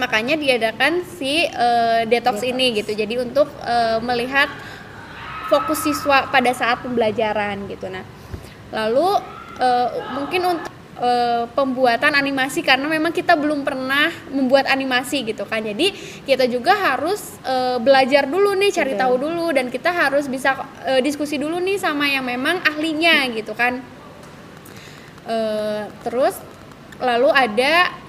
makanya 0.00 0.40
diadakan 0.40 1.04
si 1.04 1.44
eh, 1.44 2.08
detox. 2.08 2.40
ini 2.40 2.80
gitu. 2.80 2.96
Jadi 2.96 3.20
untuk 3.20 3.52
eh, 3.60 4.00
melihat 4.00 4.48
fokus 5.50 5.82
siswa 5.82 6.30
pada 6.30 6.54
saat 6.54 6.86
pembelajaran 6.86 7.66
gitu. 7.66 7.90
Nah 7.90 8.06
lalu 8.70 9.18
eh, 9.58 9.88
mungkin 10.14 10.42
untuk 10.46 10.70
eh, 11.02 11.44
pembuatan 11.50 12.14
animasi 12.14 12.62
karena 12.62 12.86
memang 12.86 13.10
kita 13.10 13.34
belum 13.34 13.66
pernah 13.66 14.14
membuat 14.30 14.70
animasi 14.70 15.26
gitu 15.26 15.42
kan. 15.42 15.66
Jadi 15.66 15.90
kita 16.22 16.46
juga 16.46 16.78
harus 16.78 17.42
eh, 17.42 17.82
belajar 17.82 18.30
dulu 18.30 18.54
nih 18.54 18.70
cari 18.70 18.94
Betul. 18.94 19.02
tahu 19.02 19.14
dulu 19.26 19.46
dan 19.50 19.66
kita 19.66 19.90
harus 19.90 20.30
bisa 20.30 20.54
eh, 20.86 21.02
diskusi 21.02 21.34
dulu 21.34 21.58
nih 21.58 21.82
sama 21.82 22.06
yang 22.06 22.22
memang 22.22 22.62
ahlinya 22.62 23.26
gitu 23.34 23.50
kan. 23.58 23.82
Eh, 25.26 25.82
terus 26.06 26.38
lalu 27.00 27.32
ada 27.32 27.99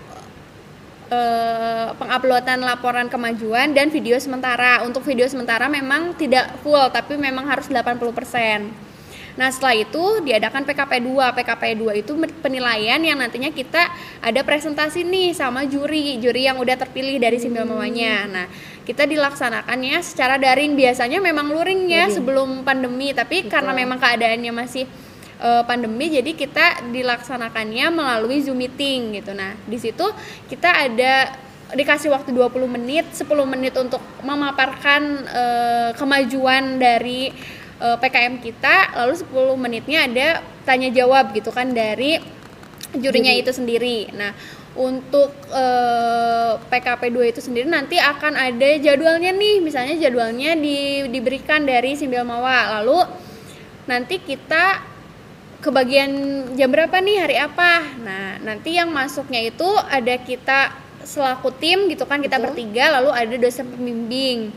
eh, 1.12 1.88
penguploadan 2.00 2.64
laporan 2.64 3.12
kemajuan 3.12 3.76
dan 3.76 3.92
video 3.92 4.16
sementara. 4.18 4.82
Untuk 4.88 5.04
video 5.04 5.28
sementara 5.28 5.68
memang 5.68 6.16
tidak 6.16 6.58
full 6.64 6.88
tapi 6.90 7.20
memang 7.20 7.46
harus 7.46 7.68
80%. 7.68 8.92
Nah, 9.40 9.48
setelah 9.48 9.76
itu 9.80 10.04
diadakan 10.28 10.68
PKP 10.68 11.08
2. 11.08 11.32
PKP 11.32 11.64
2 11.80 12.04
itu 12.04 12.12
penilaian 12.44 13.00
yang 13.00 13.16
nantinya 13.16 13.48
kita 13.48 13.88
ada 14.20 14.42
presentasi 14.44 15.08
nih 15.08 15.32
sama 15.32 15.64
juri, 15.64 16.20
juri 16.20 16.52
yang 16.52 16.60
udah 16.60 16.76
terpilih 16.76 17.16
dari 17.16 17.40
Simbil 17.40 17.64
Mawanya. 17.64 18.28
Nah, 18.28 18.46
kita 18.84 19.08
dilaksanakannya 19.08 20.04
secara 20.04 20.36
daring. 20.36 20.76
Biasanya 20.76 21.24
memang 21.24 21.48
luring 21.48 21.88
ya 21.88 22.08
Luring. 22.08 22.16
sebelum 22.16 22.50
pandemi, 22.68 23.16
tapi 23.16 23.48
karena 23.48 23.72
memang 23.72 24.04
keadaannya 24.04 24.52
masih 24.52 24.84
eh, 25.42 25.64
pandemi 25.66 26.14
jadi 26.14 26.32
kita 26.38 26.94
dilaksanakannya 26.94 27.86
melalui 27.90 28.40
Zoom 28.46 28.62
meeting 28.62 29.18
gitu. 29.18 29.34
Nah, 29.34 29.58
di 29.66 29.78
situ 29.82 30.06
kita 30.48 30.70
ada 30.70 31.34
dikasih 31.72 32.12
waktu 32.12 32.36
20 32.36 32.68
menit, 32.68 33.06
10 33.16 33.28
menit 33.48 33.74
untuk 33.80 34.04
memaparkan 34.22 35.02
eh, 35.26 35.90
kemajuan 35.98 36.78
dari 36.78 37.32
eh, 37.80 37.98
PKM 37.98 38.40
kita, 38.44 38.96
lalu 39.04 39.14
10 39.26 39.56
menitnya 39.58 40.00
ada 40.06 40.28
tanya 40.68 40.94
jawab 40.94 41.34
gitu 41.34 41.50
kan 41.50 41.72
dari 41.72 42.20
jurinya 42.96 43.32
Juri. 43.32 43.44
itu 43.44 43.52
sendiri. 43.56 43.98
Nah, 44.12 44.36
untuk 44.76 45.32
eh, 45.52 46.54
PKP 46.60 47.12
2 47.12 47.32
itu 47.32 47.42
sendiri 47.44 47.68
nanti 47.68 48.00
akan 48.00 48.36
ada 48.36 48.70
jadwalnya 48.80 49.32
nih, 49.36 49.64
misalnya 49.64 49.96
jadwalnya 50.00 50.56
di, 50.56 51.08
diberikan 51.12 51.64
dari 51.64 51.96
Simbil 51.96 52.24
Mawa. 52.28 52.80
Lalu 52.80 53.00
nanti 53.88 54.20
kita 54.20 54.91
kebagian 55.62 56.12
jam 56.58 56.68
berapa 56.74 56.98
nih 56.98 57.18
hari 57.22 57.38
apa? 57.38 57.86
Nah 58.02 58.42
nanti 58.42 58.76
yang 58.76 58.90
masuknya 58.90 59.46
itu 59.46 59.70
ada 59.88 60.18
kita 60.18 60.74
selaku 61.06 61.54
tim 61.58 61.90
gitu 61.90 62.06
kan 62.06 62.22
kita 62.22 62.38
Betul. 62.38 62.46
bertiga 62.54 63.00
lalu 63.00 63.10
ada 63.14 63.36
dosen 63.38 63.70
pembimbing. 63.70 64.52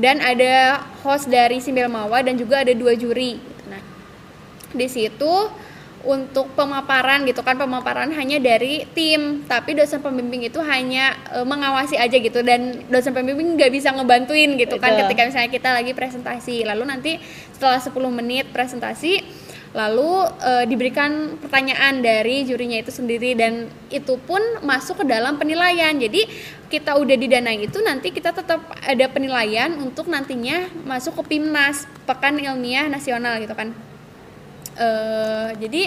Dan 0.00 0.16
ada 0.24 0.80
host 1.04 1.28
dari 1.28 1.60
Simbil 1.60 1.92
Mawa 1.92 2.24
dan 2.24 2.40
juga 2.40 2.64
ada 2.64 2.72
dua 2.72 2.96
juri. 2.96 3.36
Nah 3.68 3.84
di 4.72 4.88
situ 4.88 5.52
untuk 6.00 6.48
pemaparan 6.56 7.28
gitu 7.28 7.44
kan 7.44 7.60
pemaparan 7.60 8.08
hanya 8.16 8.40
dari 8.40 8.88
tim. 8.96 9.44
Tapi 9.44 9.76
dosen 9.76 10.00
pembimbing 10.00 10.48
itu 10.48 10.56
hanya 10.64 11.20
e, 11.36 11.44
mengawasi 11.44 12.00
aja 12.00 12.16
gitu. 12.16 12.40
Dan 12.40 12.88
dosen 12.88 13.12
pembimbing 13.12 13.60
nggak 13.60 13.68
bisa 13.68 13.92
ngebantuin 13.92 14.56
gitu 14.56 14.80
kan 14.80 14.96
Betul. 14.96 15.00
ketika 15.04 15.20
misalnya 15.28 15.50
kita 15.52 15.68
lagi 15.76 15.92
presentasi. 15.92 16.64
Lalu 16.64 16.84
nanti 16.88 17.12
setelah 17.52 17.76
10 17.76 17.92
menit 18.08 18.48
presentasi 18.48 19.20
lalu 19.70 20.26
e, 20.42 20.52
diberikan 20.66 21.38
pertanyaan 21.38 22.02
dari 22.02 22.42
jurinya 22.42 22.82
itu 22.82 22.90
sendiri 22.90 23.38
dan 23.38 23.70
itu 23.86 24.18
pun 24.26 24.42
masuk 24.66 25.02
ke 25.02 25.04
dalam 25.06 25.38
penilaian. 25.38 25.94
Jadi 25.94 26.26
kita 26.66 26.98
udah 26.98 27.16
didanai 27.18 27.66
itu 27.66 27.78
nanti 27.82 28.10
kita 28.10 28.34
tetap 28.34 28.62
ada 28.82 29.06
penilaian 29.10 29.70
untuk 29.78 30.10
nantinya 30.10 30.66
masuk 30.82 31.22
ke 31.22 31.34
PIMNAS 31.34 31.86
Pekan 32.06 32.42
Ilmiah 32.42 32.90
Nasional 32.90 33.38
gitu 33.42 33.54
kan. 33.54 33.70
Eh, 34.80 35.48
jadi 35.60 35.82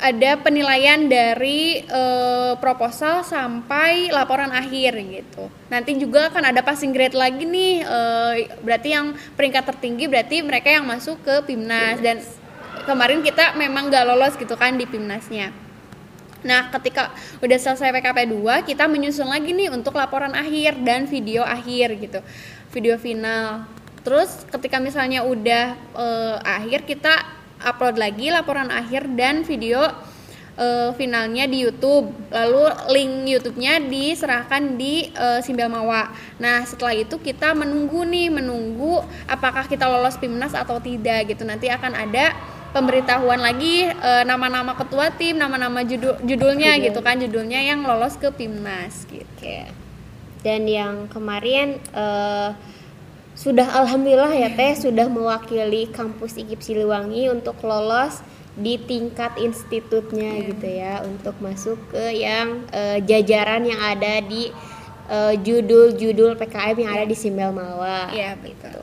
ada 0.00 0.36
penilaian 0.42 1.06
dari 1.06 1.80
eh, 1.86 2.52
proposal 2.58 3.22
sampai 3.22 4.10
laporan 4.10 4.50
akhir 4.50 4.98
gitu. 4.98 5.46
Nanti 5.70 5.94
juga 5.94 6.28
akan 6.34 6.50
ada 6.50 6.60
passing 6.66 6.90
grade 6.90 7.14
lagi 7.14 7.46
nih. 7.46 7.86
eh, 7.86 8.34
berarti 8.60 8.88
yang 8.90 9.14
peringkat 9.38 9.64
tertinggi 9.74 10.04
berarti 10.10 10.42
mereka 10.42 10.68
yang 10.70 10.84
masuk 10.84 11.22
ke 11.22 11.46
PIMNAS 11.46 12.02
dan 12.02 12.18
kemarin 12.84 13.22
kita 13.22 13.54
memang 13.54 13.88
gak 13.88 14.04
lolos 14.04 14.34
gitu 14.34 14.58
kan 14.58 14.74
di 14.74 14.84
PIMNASnya. 14.84 15.54
Nah, 16.44 16.68
ketika 16.68 17.08
udah 17.40 17.56
selesai 17.56 17.88
PKP 17.88 18.28
2, 18.28 18.68
kita 18.68 18.84
menyusun 18.84 19.32
lagi 19.32 19.56
nih 19.56 19.72
untuk 19.72 19.96
laporan 19.96 20.36
akhir 20.36 20.76
dan 20.84 21.08
video 21.08 21.40
akhir 21.40 21.96
gitu. 21.96 22.20
Video 22.68 23.00
final. 23.00 23.64
Terus 24.04 24.44
ketika 24.52 24.76
misalnya 24.76 25.24
udah 25.24 25.72
eh, 25.96 26.36
akhir 26.44 26.84
kita 26.84 27.43
upload 27.64 27.96
lagi 27.96 28.28
laporan 28.28 28.68
akhir 28.68 29.08
dan 29.16 29.42
video 29.42 29.80
uh, 30.58 30.90
finalnya 30.94 31.48
di 31.48 31.64
YouTube 31.66 32.12
lalu 32.30 32.64
link 32.92 33.12
YouTube-nya 33.34 33.82
diserahkan 33.88 34.76
di 34.78 35.10
uh, 35.14 35.40
Simbel 35.42 35.70
Mawa 35.70 36.12
nah 36.38 36.62
setelah 36.62 36.94
itu 36.94 37.18
kita 37.18 37.56
menunggu 37.56 38.04
nih 38.06 38.30
menunggu 38.30 39.02
apakah 39.26 39.66
kita 39.66 39.88
lolos 39.88 40.18
PIMNAS 40.20 40.54
atau 40.54 40.78
tidak 40.78 41.32
gitu 41.32 41.42
nanti 41.42 41.70
akan 41.70 41.92
ada 41.94 42.34
pemberitahuan 42.74 43.38
lagi 43.38 43.86
nama-nama 44.26 44.74
uh, 44.74 44.78
ketua 44.82 45.14
tim 45.14 45.38
nama-nama 45.38 45.86
judul 45.86 46.18
judulnya 46.26 46.74
Judul. 46.74 46.86
gitu 46.90 47.00
kan 47.06 47.16
judulnya 47.22 47.62
yang 47.62 47.86
lolos 47.86 48.18
ke 48.18 48.34
PIMNAS 48.34 49.06
gitu 49.06 49.26
okay. 49.38 49.70
dan 50.42 50.66
yang 50.66 51.06
kemarin 51.06 51.78
uh, 51.94 52.50
sudah 53.44 53.68
alhamdulillah 53.76 54.32
ya 54.32 54.48
teh 54.56 54.72
sudah 54.72 55.04
mewakili 55.04 55.84
kampus 55.92 56.40
IKIP 56.40 56.64
Siliwangi 56.64 57.28
untuk 57.28 57.60
lolos 57.60 58.24
di 58.56 58.80
tingkat 58.80 59.36
institutnya 59.36 60.40
yeah. 60.40 60.46
gitu 60.48 60.66
ya 60.72 60.94
untuk 61.04 61.36
masuk 61.44 61.76
ke 61.92 62.24
yang 62.24 62.64
uh, 62.72 62.96
jajaran 63.04 63.68
yang 63.68 63.82
ada 63.84 64.24
di 64.24 64.48
eh, 65.12 65.34
judul-judul 65.36 66.32
uh, 66.32 66.38
PKM 66.40 66.76
yang 66.88 66.92
ada 66.96 67.04
di 67.04 67.12
Simbel 67.12 67.52
Mawa. 67.52 68.08
Iya, 68.14 68.32
yeah, 68.32 68.34
betul. 68.40 68.80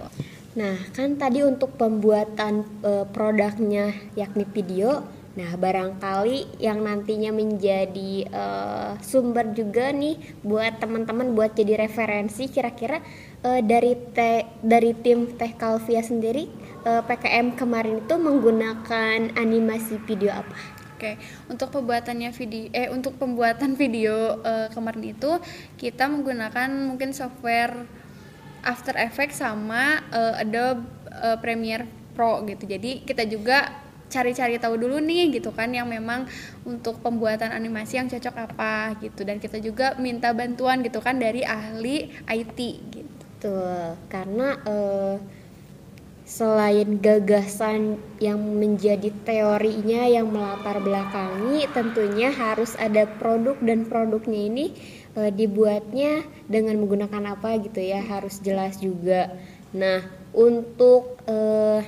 Nah, 0.54 0.78
kan 0.94 1.18
tadi 1.18 1.42
untuk 1.42 1.74
pembuatan 1.80 2.62
uh, 2.86 3.08
produknya 3.10 3.96
yakni 4.14 4.46
video 4.46 5.02
Nah, 5.32 5.56
barangkali 5.56 6.60
yang 6.60 6.84
nantinya 6.84 7.32
menjadi 7.32 8.28
uh, 8.36 9.00
sumber 9.00 9.56
juga 9.56 9.96
nih 9.96 10.20
buat 10.44 10.84
teman-teman 10.84 11.32
buat 11.32 11.56
jadi 11.56 11.88
referensi 11.88 12.52
kira-kira 12.52 13.00
uh, 13.46 13.62
dari 13.62 13.94
te 14.14 14.46
dari 14.62 14.94
tim 14.98 15.30
Teh 15.38 15.54
Kalvia 15.58 16.02
sendiri 16.06 16.50
uh, 16.86 17.02
eh, 17.02 17.04
PKM 17.06 17.58
kemarin 17.58 18.02
itu 18.06 18.16
menggunakan 18.18 19.34
animasi 19.38 20.02
video 20.06 20.34
apa? 20.34 20.56
Oke, 20.98 21.18
untuk 21.50 21.74
pembuatannya 21.74 22.30
video 22.30 22.70
eh 22.74 22.88
untuk 22.94 23.18
pembuatan 23.18 23.74
video 23.74 24.38
uh, 24.46 24.70
kemarin 24.70 25.18
itu 25.18 25.32
kita 25.82 26.06
menggunakan 26.06 26.70
mungkin 26.70 27.10
software 27.10 27.90
After 28.62 28.94
Effects 28.94 29.42
sama 29.42 30.06
uh, 30.14 30.38
Adobe 30.38 30.86
uh, 31.10 31.38
Premiere 31.42 31.90
Pro 32.14 32.46
gitu. 32.46 32.70
Jadi 32.70 33.02
kita 33.02 33.26
juga 33.26 33.82
cari-cari 34.12 34.60
tahu 34.60 34.76
dulu 34.76 35.00
nih 35.00 35.40
gitu 35.40 35.56
kan 35.56 35.72
yang 35.72 35.88
memang 35.88 36.28
untuk 36.68 37.00
pembuatan 37.00 37.56
animasi 37.56 37.96
yang 37.96 38.12
cocok 38.12 38.36
apa 38.44 39.00
gitu 39.00 39.24
dan 39.24 39.40
kita 39.40 39.58
juga 39.64 39.96
minta 39.98 40.36
bantuan 40.36 40.84
gitu 40.84 41.00
kan 41.00 41.18
dari 41.18 41.42
ahli 41.48 42.12
IT 42.28 42.60
gitu. 42.92 43.21
Tuh, 43.42 43.98
karena 44.06 44.54
uh, 44.70 45.18
selain 46.30 47.02
gagasan 47.02 47.98
yang 48.22 48.38
menjadi 48.38 49.10
teorinya 49.26 50.06
yang 50.06 50.30
melatar 50.30 50.78
belakangi 50.78 51.66
tentunya 51.74 52.30
harus 52.30 52.78
ada 52.78 53.04
produk 53.04 53.58
dan 53.60 53.90
produknya 53.90 54.46
ini 54.46 54.66
uh, 55.18 55.34
dibuatnya 55.34 56.22
dengan 56.46 56.80
menggunakan 56.80 57.34
apa 57.34 57.58
gitu 57.66 57.82
ya 57.82 58.00
harus 58.06 58.38
jelas 58.46 58.78
juga. 58.78 59.34
Nah, 59.74 60.06
untuk 60.32 61.18
uh, 61.26 61.82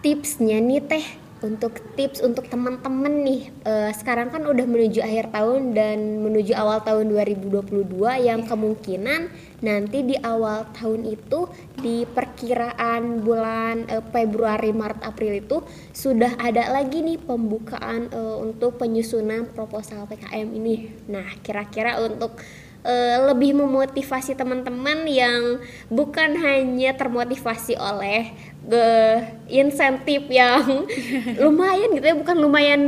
tipsnya 0.00 0.56
nih 0.56 0.82
teh 0.82 1.06
untuk 1.44 1.76
tips 2.00 2.24
untuk 2.24 2.48
teman-teman 2.48 3.12
nih 3.20 3.52
uh, 3.68 3.92
sekarang 3.92 4.32
kan 4.32 4.48
udah 4.48 4.64
menuju 4.64 5.04
akhir 5.04 5.28
tahun 5.36 5.76
dan 5.76 6.24
menuju 6.24 6.56
awal 6.56 6.80
tahun 6.80 7.12
2022 7.12 7.92
yang 8.24 8.48
kemungkinan 8.48 9.28
nanti 9.60 9.98
di 10.04 10.16
awal 10.20 10.64
tahun 10.72 11.04
itu 11.04 11.48
di 11.76 12.08
perkiraan 12.08 13.20
bulan 13.20 13.84
uh, 13.92 14.00
Februari 14.08 14.72
Maret 14.72 15.04
April 15.04 15.32
itu 15.36 15.60
sudah 15.92 16.40
ada 16.40 16.72
lagi 16.72 17.04
nih 17.04 17.20
pembukaan 17.20 18.08
uh, 18.12 18.40
untuk 18.40 18.80
penyusunan 18.80 19.48
proposal 19.52 20.08
PKM 20.08 20.48
ini. 20.52 20.92
Nah, 21.08 21.36
kira-kira 21.44 22.00
untuk 22.00 22.40
uh, 22.86 23.16
lebih 23.32 23.58
memotivasi 23.58 24.38
teman-teman 24.38 25.04
yang 25.10 25.60
bukan 25.90 26.38
hanya 26.38 26.94
termotivasi 26.94 27.74
oleh 27.76 28.32
uh, 28.70 29.18
insentif 29.46 30.26
yang 30.30 30.86
lumayan 31.42 31.94
gitu 31.94 32.06
ya 32.06 32.16
bukan 32.16 32.36
lumayan 32.38 32.80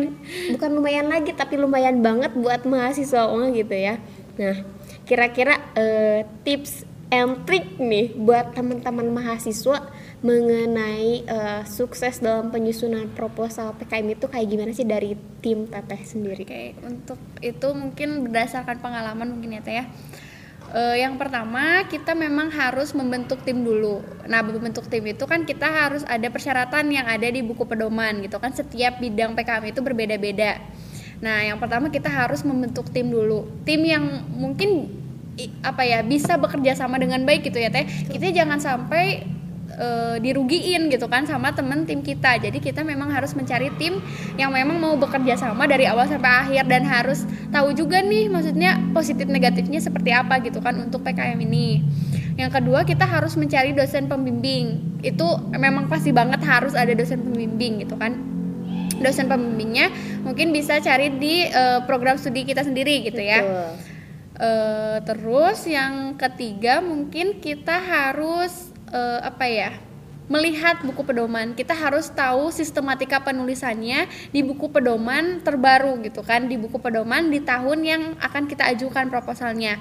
bukan 0.54 0.70
lumayan 0.74 1.06
lagi 1.10 1.30
tapi 1.34 1.58
lumayan 1.58 2.02
banget 2.02 2.34
buat 2.34 2.66
mahasiswa 2.66 3.28
gitu 3.54 3.74
ya 3.74 3.98
nah 4.38 4.56
kira-kira 5.08 5.58
uh, 5.74 6.20
tips 6.44 6.84
and 7.08 7.48
trick 7.48 7.80
nih 7.80 8.12
buat 8.12 8.52
teman-teman 8.52 9.08
mahasiswa 9.08 9.88
mengenai 10.18 11.24
uh, 11.30 11.62
sukses 11.64 12.18
dalam 12.18 12.50
penyusunan 12.50 13.06
proposal 13.14 13.72
PKM 13.78 14.18
itu 14.18 14.26
kayak 14.26 14.46
gimana 14.50 14.70
sih 14.74 14.84
dari 14.84 15.14
tim 15.38 15.70
Teteh 15.70 16.02
sendiri? 16.02 16.42
Oke, 16.42 16.74
untuk 16.82 17.20
itu 17.38 17.68
mungkin 17.70 18.28
berdasarkan 18.28 18.82
pengalaman 18.82 19.38
mungkin 19.38 19.56
ya 19.56 19.62
Teh 19.62 19.74
ya. 19.78 19.84
Uh, 20.68 20.92
yang 21.00 21.16
pertama 21.16 21.88
kita 21.88 22.12
memang 22.12 22.52
harus 22.52 22.92
membentuk 22.92 23.40
tim 23.40 23.64
dulu. 23.64 24.04
Nah, 24.28 24.44
membentuk 24.44 24.84
tim 24.92 25.00
itu 25.08 25.24
kan 25.24 25.48
kita 25.48 25.64
harus 25.64 26.04
ada 26.04 26.28
persyaratan 26.28 26.92
yang 26.92 27.08
ada 27.08 27.24
di 27.24 27.40
buku 27.40 27.64
pedoman 27.64 28.20
gitu 28.20 28.36
kan. 28.36 28.52
Setiap 28.52 29.00
bidang 29.00 29.32
PKM 29.32 29.64
itu 29.72 29.80
berbeda-beda. 29.80 30.60
Nah, 31.24 31.40
yang 31.40 31.56
pertama 31.56 31.88
kita 31.88 32.12
harus 32.12 32.44
membentuk 32.44 32.92
tim 32.92 33.08
dulu. 33.08 33.48
Tim 33.64 33.80
yang 33.80 34.04
mungkin 34.28 34.92
apa 35.62 35.86
ya 35.86 36.02
bisa 36.02 36.34
bekerja 36.34 36.74
sama 36.74 37.00
dengan 37.00 37.24
baik 37.24 37.48
gitu 37.48 37.58
ya 37.62 37.72
teh. 37.72 37.88
Kita 37.88 38.28
jangan 38.28 38.60
sampai 38.60 39.37
e, 39.78 39.88
dirugiin 40.18 40.90
gitu 40.90 41.06
kan 41.06 41.24
sama 41.24 41.54
temen 41.54 41.86
tim 41.86 42.02
kita. 42.02 42.36
Jadi 42.42 42.58
kita 42.58 42.82
memang 42.82 43.14
harus 43.14 43.32
mencari 43.38 43.70
tim 43.78 44.02
yang 44.34 44.50
memang 44.50 44.76
mau 44.82 44.98
bekerja 44.98 45.38
sama 45.38 45.70
dari 45.70 45.86
awal 45.86 46.10
sampai 46.10 46.28
akhir 46.44 46.64
dan 46.66 46.82
harus 46.84 47.22
tahu 47.54 47.72
juga 47.72 48.02
nih 48.02 48.26
maksudnya 48.26 48.82
positif 48.90 49.30
negatifnya 49.30 49.78
seperti 49.78 50.10
apa 50.10 50.42
gitu 50.42 50.58
kan 50.58 50.74
untuk 50.82 51.06
PKM 51.06 51.38
ini. 51.38 51.86
Yang 52.38 52.62
kedua 52.62 52.86
kita 52.86 53.02
harus 53.02 53.34
mencari 53.34 53.74
dosen 53.74 54.06
pembimbing. 54.06 54.98
Itu 55.02 55.26
memang 55.54 55.86
pasti 55.90 56.14
banget 56.14 56.42
harus 56.46 56.74
ada 56.74 56.90
dosen 56.94 57.22
pembimbing 57.22 57.82
gitu 57.82 57.94
kan. 57.98 58.14
Dosen 58.98 59.30
pembimbingnya 59.30 59.90
mungkin 60.26 60.50
bisa 60.50 60.82
cari 60.82 61.14
di 61.18 61.46
uh, 61.50 61.86
program 61.86 62.18
studi 62.18 62.46
kita 62.46 62.66
sendiri 62.66 63.06
gitu 63.06 63.18
ya. 63.22 63.42
Uh, 64.38 65.02
terus 65.02 65.66
yang 65.66 66.14
ketiga 66.14 66.78
mungkin 66.78 67.42
kita 67.42 67.74
harus 67.74 68.67
uh, 68.92 69.20
apa 69.24 69.46
ya 69.48 69.70
melihat 70.28 70.84
buku 70.84 71.02
pedoman. 71.02 71.56
Kita 71.56 71.72
harus 71.72 72.12
tahu 72.12 72.52
sistematika 72.52 73.24
penulisannya 73.24 74.06
di 74.30 74.40
buku 74.44 74.68
pedoman 74.68 75.40
terbaru 75.40 75.96
gitu 76.04 76.20
kan 76.20 76.46
di 76.46 76.60
buku 76.60 76.76
pedoman 76.78 77.32
di 77.32 77.40
tahun 77.40 77.78
yang 77.82 78.02
akan 78.20 78.44
kita 78.44 78.68
ajukan 78.76 79.08
proposalnya. 79.08 79.80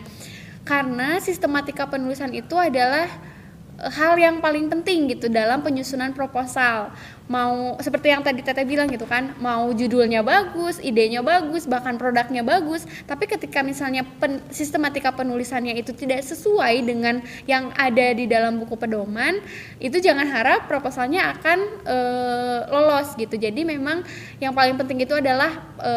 Karena 0.63 1.19
sistematika 1.23 1.87
penulisan 1.87 2.31
itu 2.35 2.55
adalah 2.59 3.07
hal 3.77 4.17
yang 4.17 4.41
paling 4.41 4.73
penting 4.73 5.05
gitu 5.13 5.29
dalam 5.29 5.61
penyusunan 5.61 6.09
proposal. 6.17 6.89
Mau 7.29 7.77
seperti 7.77 8.09
yang 8.09 8.25
tadi 8.25 8.41
Teteh 8.41 8.65
bilang 8.65 8.89
gitu 8.89 9.05
kan 9.05 9.37
mau 9.37 9.69
judulnya 9.69 10.23
bagus 10.23 10.79
idenya 10.81 11.19
bagus 11.21 11.67
bahkan 11.67 11.99
produknya 11.99 12.39
bagus 12.39 12.87
tapi 13.03 13.27
ketika 13.27 13.59
misalnya 13.61 14.07
pen, 14.17 14.39
sistematika 14.47 15.11
penulisannya 15.11 15.75
itu 15.75 15.91
tidak 15.91 16.23
sesuai 16.23 16.87
dengan 16.87 17.19
yang 17.43 17.69
ada 17.75 18.15
di 18.15 18.31
dalam 18.31 18.63
buku 18.63 18.79
pedoman 18.79 19.43
itu 19.83 19.99
jangan 19.99 20.25
harap 20.25 20.71
proposalnya 20.71 21.35
akan 21.37 21.59
e, 21.85 21.97
lolos 22.71 23.13
gitu. 23.19 23.35
Jadi 23.37 23.61
memang 23.61 24.01
yang 24.41 24.55
paling 24.57 24.79
penting 24.79 25.05
itu 25.05 25.13
adalah 25.13 25.51
e, 25.77 25.93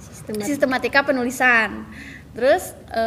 sistematika. 0.00 0.46
sistematika 0.48 1.00
penulisan. 1.04 1.84
Terus 2.32 2.72
e, 2.88 3.04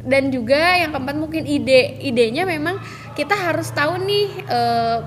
dan 0.00 0.32
juga 0.32 0.80
yang 0.80 0.96
keempat 0.96 1.16
mungkin 1.16 1.44
ide 1.44 2.00
idenya 2.00 2.48
memang 2.48 2.80
kita 3.12 3.36
harus 3.36 3.68
tahu 3.68 4.00
nih 4.00 4.32
e, 4.48 4.60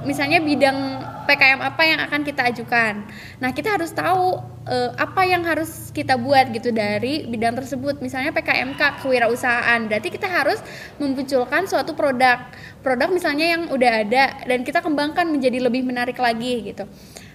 misalnya 0.06 0.38
bidang 0.38 0.77
PKM 1.25 1.62
apa 1.65 1.82
yang 1.88 1.99
akan 2.03 2.21
kita 2.21 2.45
ajukan. 2.53 3.01
Nah 3.41 3.49
kita 3.56 3.73
harus 3.73 3.89
tahu 3.89 4.38
e, 4.69 4.77
apa 4.99 5.25
yang 5.25 5.41
harus 5.47 5.89
kita 5.89 6.19
buat 6.19 6.53
gitu 6.53 6.69
dari 6.69 7.25
bidang 7.25 7.58
tersebut. 7.58 8.03
Misalnya 8.06 8.29
PKMK 8.36 9.01
kewirausahaan. 9.01 9.89
Berarti 9.89 10.13
kita 10.13 10.29
harus 10.29 10.62
memunculkan 11.01 11.65
suatu 11.65 11.97
produk. 11.97 12.43
Produk 12.86 13.10
misalnya 13.10 13.58
yang 13.58 13.71
udah 13.73 13.91
ada 14.06 14.45
dan 14.45 14.62
kita 14.62 14.86
kembangkan 14.86 15.25
menjadi 15.34 15.63
lebih 15.63 15.82
menarik 15.82 16.19
lagi 16.21 16.69
gitu. 16.69 16.86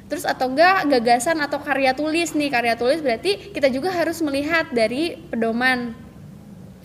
Terus 0.06 0.24
atau 0.24 0.52
enggak 0.52 0.88
gagasan 0.88 1.42
atau 1.42 1.58
karya 1.58 1.90
tulis 1.96 2.38
nih. 2.38 2.54
Karya 2.54 2.78
tulis 2.78 3.02
berarti 3.02 3.50
kita 3.50 3.66
juga 3.72 3.90
harus 3.90 4.22
melihat 4.22 4.70
dari 4.70 5.18
pedoman 5.26 6.07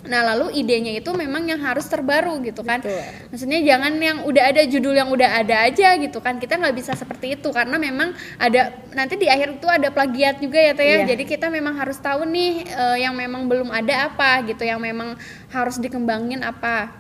Nah, 0.03 0.19
lalu 0.35 0.59
idenya 0.59 0.99
itu 0.99 1.07
memang 1.15 1.47
yang 1.47 1.63
harus 1.63 1.87
terbaru 1.87 2.43
gitu 2.43 2.59
kan. 2.59 2.83
Betul. 2.83 2.99
Maksudnya 3.31 3.59
jangan 3.63 3.95
yang 3.95 4.27
udah 4.27 4.43
ada 4.51 4.61
judul 4.67 4.91
yang 4.99 5.07
udah 5.07 5.39
ada 5.39 5.63
aja 5.63 5.95
gitu 5.95 6.19
kan. 6.19 6.43
Kita 6.43 6.59
nggak 6.59 6.75
bisa 6.75 6.91
seperti 6.91 7.39
itu 7.39 7.47
karena 7.55 7.79
memang 7.79 8.11
ada 8.35 8.75
nanti 8.91 9.15
di 9.15 9.31
akhir 9.31 9.63
itu 9.63 9.67
ada 9.71 9.87
plagiat 9.95 10.43
juga 10.43 10.59
ya 10.59 10.75
Teh 10.75 10.83
ya. 10.83 10.95
Iya. 11.03 11.15
Jadi 11.15 11.23
kita 11.23 11.47
memang 11.47 11.79
harus 11.79 11.95
tahu 12.03 12.27
nih 12.27 12.67
uh, 12.75 12.97
yang 12.99 13.15
memang 13.15 13.47
belum 13.47 13.71
ada 13.71 14.11
apa 14.11 14.43
gitu, 14.43 14.67
yang 14.67 14.83
memang 14.83 15.15
harus 15.47 15.79
dikembangin 15.79 16.43
apa. 16.43 16.91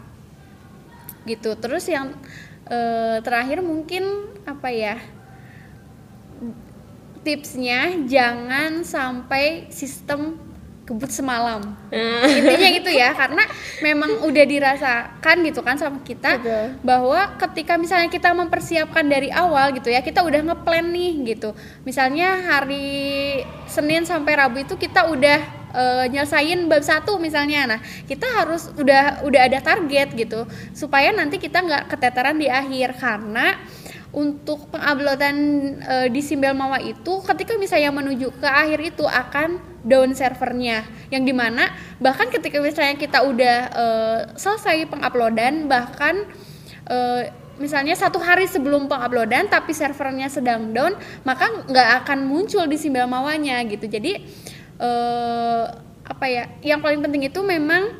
Gitu. 1.27 1.59
Terus 1.59 1.83
yang 1.91 2.15
uh, 2.71 3.19
terakhir 3.19 3.59
mungkin 3.59 4.31
apa 4.47 4.71
ya? 4.71 4.95
tipsnya 7.23 8.03
jangan 8.03 8.83
sampai 8.83 9.71
sistem 9.71 10.35
kebut 10.83 11.07
semalam. 11.07 11.63
Nah, 11.89 12.27
intinya 12.27 12.69
gitu 12.75 12.91
ya 12.91 13.15
karena 13.15 13.43
memang 13.79 14.27
udah 14.27 14.43
dirasakan 14.43 15.35
gitu 15.47 15.63
kan 15.63 15.79
sama 15.79 16.03
kita 16.03 16.43
Betul. 16.43 16.65
bahwa 16.83 17.39
ketika 17.39 17.79
misalnya 17.79 18.11
kita 18.11 18.35
mempersiapkan 18.35 19.07
dari 19.07 19.31
awal 19.31 19.71
gitu 19.71 19.87
ya 19.87 20.03
kita 20.03 20.19
udah 20.19 20.43
ngeplan 20.43 20.91
nih 20.91 21.35
gitu. 21.35 21.55
Misalnya 21.87 22.35
hari 22.51 23.39
Senin 23.71 24.03
sampai 24.03 24.35
Rabu 24.35 24.59
itu 24.59 24.75
kita 24.75 25.07
udah 25.07 25.39
eh, 25.71 26.05
nyelesain 26.11 26.67
bab 26.67 26.83
satu 26.83 27.15
misalnya. 27.15 27.75
Nah 27.75 27.79
kita 28.03 28.27
harus 28.43 28.67
udah 28.75 29.23
udah 29.23 29.41
ada 29.47 29.63
target 29.63 30.11
gitu 30.19 30.43
supaya 30.75 31.15
nanti 31.15 31.39
kita 31.39 31.63
nggak 31.63 31.95
keteteran 31.95 32.35
di 32.35 32.51
akhir. 32.51 32.99
Karena 32.99 33.55
untuk 34.13 34.69
penguploadan 34.69 35.35
eh, 35.81 36.07
di 36.13 36.21
Simbel 36.21 36.53
Mawa 36.53 36.77
itu 36.77 37.19
ketika 37.25 37.57
misalnya 37.57 37.89
menuju 37.89 38.29
ke 38.37 38.45
akhir 38.45 38.93
itu 38.93 39.05
akan 39.09 39.57
down 39.81 40.13
servernya. 40.13 40.85
Yang 41.09 41.23
di 41.25 41.33
mana 41.33 41.73
bahkan 41.97 42.29
ketika 42.29 42.61
misalnya 42.61 42.93
kita 42.93 43.25
udah 43.25 43.57
eh, 43.73 44.19
selesai 44.37 44.85
penguploadan 44.85 45.65
bahkan 45.65 46.29
eh, 46.85 47.33
misalnya 47.57 47.97
satu 47.97 48.21
hari 48.21 48.45
sebelum 48.45 48.85
penguploadan 48.85 49.49
tapi 49.49 49.73
servernya 49.73 50.29
sedang 50.29 50.69
down 50.69 50.93
maka 51.25 51.65
nggak 51.65 52.05
akan 52.05 52.29
muncul 52.29 52.69
di 52.69 52.77
Simbel 52.77 53.09
Mawanya 53.09 53.59
gitu. 53.65 53.89
Jadi 53.89 54.45
apa 56.03 56.25
ya 56.27 56.51
yang 56.59 56.83
paling 56.83 56.99
penting 56.99 57.31
itu 57.31 57.39
memang 57.39 57.95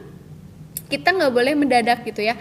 kita 0.92 1.16
nggak 1.16 1.32
boleh 1.32 1.54
mendadak 1.56 2.04
gitu 2.04 2.28
ya 2.28 2.36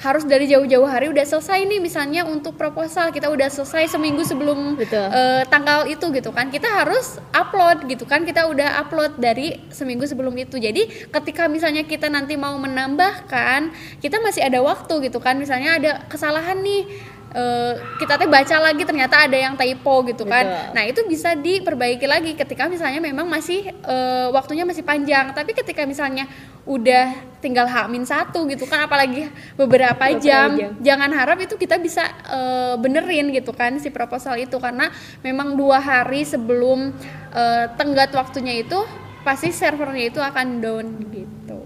harus 0.00 0.24
dari 0.24 0.48
jauh-jauh 0.48 0.88
hari 0.88 1.12
udah 1.12 1.28
selesai 1.28 1.68
nih 1.68 1.76
misalnya 1.76 2.24
untuk 2.24 2.56
proposal 2.56 3.12
kita 3.12 3.28
udah 3.28 3.52
selesai 3.52 3.92
seminggu 3.92 4.24
sebelum 4.24 4.80
Betul. 4.80 5.12
eh, 5.12 5.44
tanggal 5.52 5.84
itu 5.84 6.08
gitu 6.08 6.32
kan. 6.32 6.48
Kita 6.48 6.72
harus 6.72 7.20
upload 7.36 7.84
gitu 7.84 8.08
kan 8.08 8.24
kita 8.24 8.48
udah 8.48 8.80
upload 8.80 9.20
dari 9.20 9.60
seminggu 9.68 10.08
sebelum 10.08 10.32
itu. 10.40 10.56
Jadi 10.56 11.12
ketika 11.12 11.52
misalnya 11.52 11.84
kita 11.84 12.08
nanti 12.08 12.40
mau 12.40 12.56
menambahkan 12.56 13.76
kita 14.00 14.24
masih 14.24 14.40
ada 14.40 14.64
waktu 14.64 15.12
gitu 15.12 15.20
kan. 15.20 15.36
Misalnya 15.36 15.76
ada 15.76 15.92
kesalahan 16.08 16.64
nih 16.64 16.88
eh, 17.34 17.72
kita 17.98 18.18
teh 18.18 18.28
baca 18.28 18.56
lagi 18.58 18.82
ternyata 18.82 19.26
ada 19.26 19.38
yang 19.38 19.54
typo 19.54 20.02
gitu 20.06 20.26
kan 20.26 20.44
Betul. 20.46 20.74
nah 20.74 20.82
itu 20.86 21.00
bisa 21.06 21.34
diperbaiki 21.38 22.06
lagi 22.06 22.32
ketika 22.34 22.66
misalnya 22.66 22.98
memang 22.98 23.26
masih 23.30 23.70
eh, 23.70 24.28
waktunya 24.34 24.66
masih 24.66 24.82
panjang 24.82 25.30
tapi 25.34 25.54
ketika 25.54 25.86
misalnya 25.86 26.26
udah 26.68 27.14
tinggal 27.40 27.64
hamin 27.64 28.04
satu 28.04 28.44
gitu 28.50 28.68
kan 28.68 28.84
apalagi 28.84 29.32
beberapa 29.56 29.96
Beberapa 29.96 30.20
jam, 30.20 30.60
jam. 30.60 30.72
jangan 30.82 31.10
harap 31.14 31.38
itu 31.40 31.56
kita 31.56 31.80
bisa 31.80 32.04
eh, 32.28 32.74
benerin 32.76 33.32
gitu 33.32 33.54
kan 33.56 33.78
si 33.80 33.88
proposal 33.88 34.36
itu 34.36 34.60
karena 34.60 34.92
memang 35.24 35.56
dua 35.56 35.80
hari 35.80 36.26
sebelum 36.26 36.92
eh, 37.32 37.66
tenggat 37.80 38.12
waktunya 38.12 38.60
itu 38.60 38.76
pasti 39.20 39.52
servernya 39.52 40.04
itu 40.10 40.20
akan 40.20 40.46
down 40.60 40.86
gitu 41.12 41.59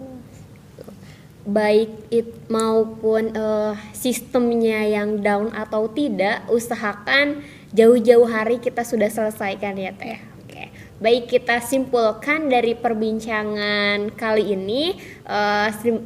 baik 1.44 2.08
it 2.08 2.28
maupun 2.48 3.36
eh, 3.36 3.72
sistemnya 3.92 4.88
yang 4.88 5.20
down 5.20 5.52
atau 5.52 5.92
tidak, 5.92 6.48
usahakan 6.48 7.44
jauh-jauh 7.76 8.24
hari 8.24 8.58
kita 8.58 8.80
sudah 8.80 9.12
selesaikan 9.12 9.76
ya 9.76 9.92
teh. 9.92 10.16
Oke, 10.44 10.72
baik 11.04 11.28
kita 11.28 11.60
simpulkan 11.60 12.48
dari 12.48 12.72
perbincangan 12.72 14.16
kali 14.16 14.56
ini. 14.56 14.96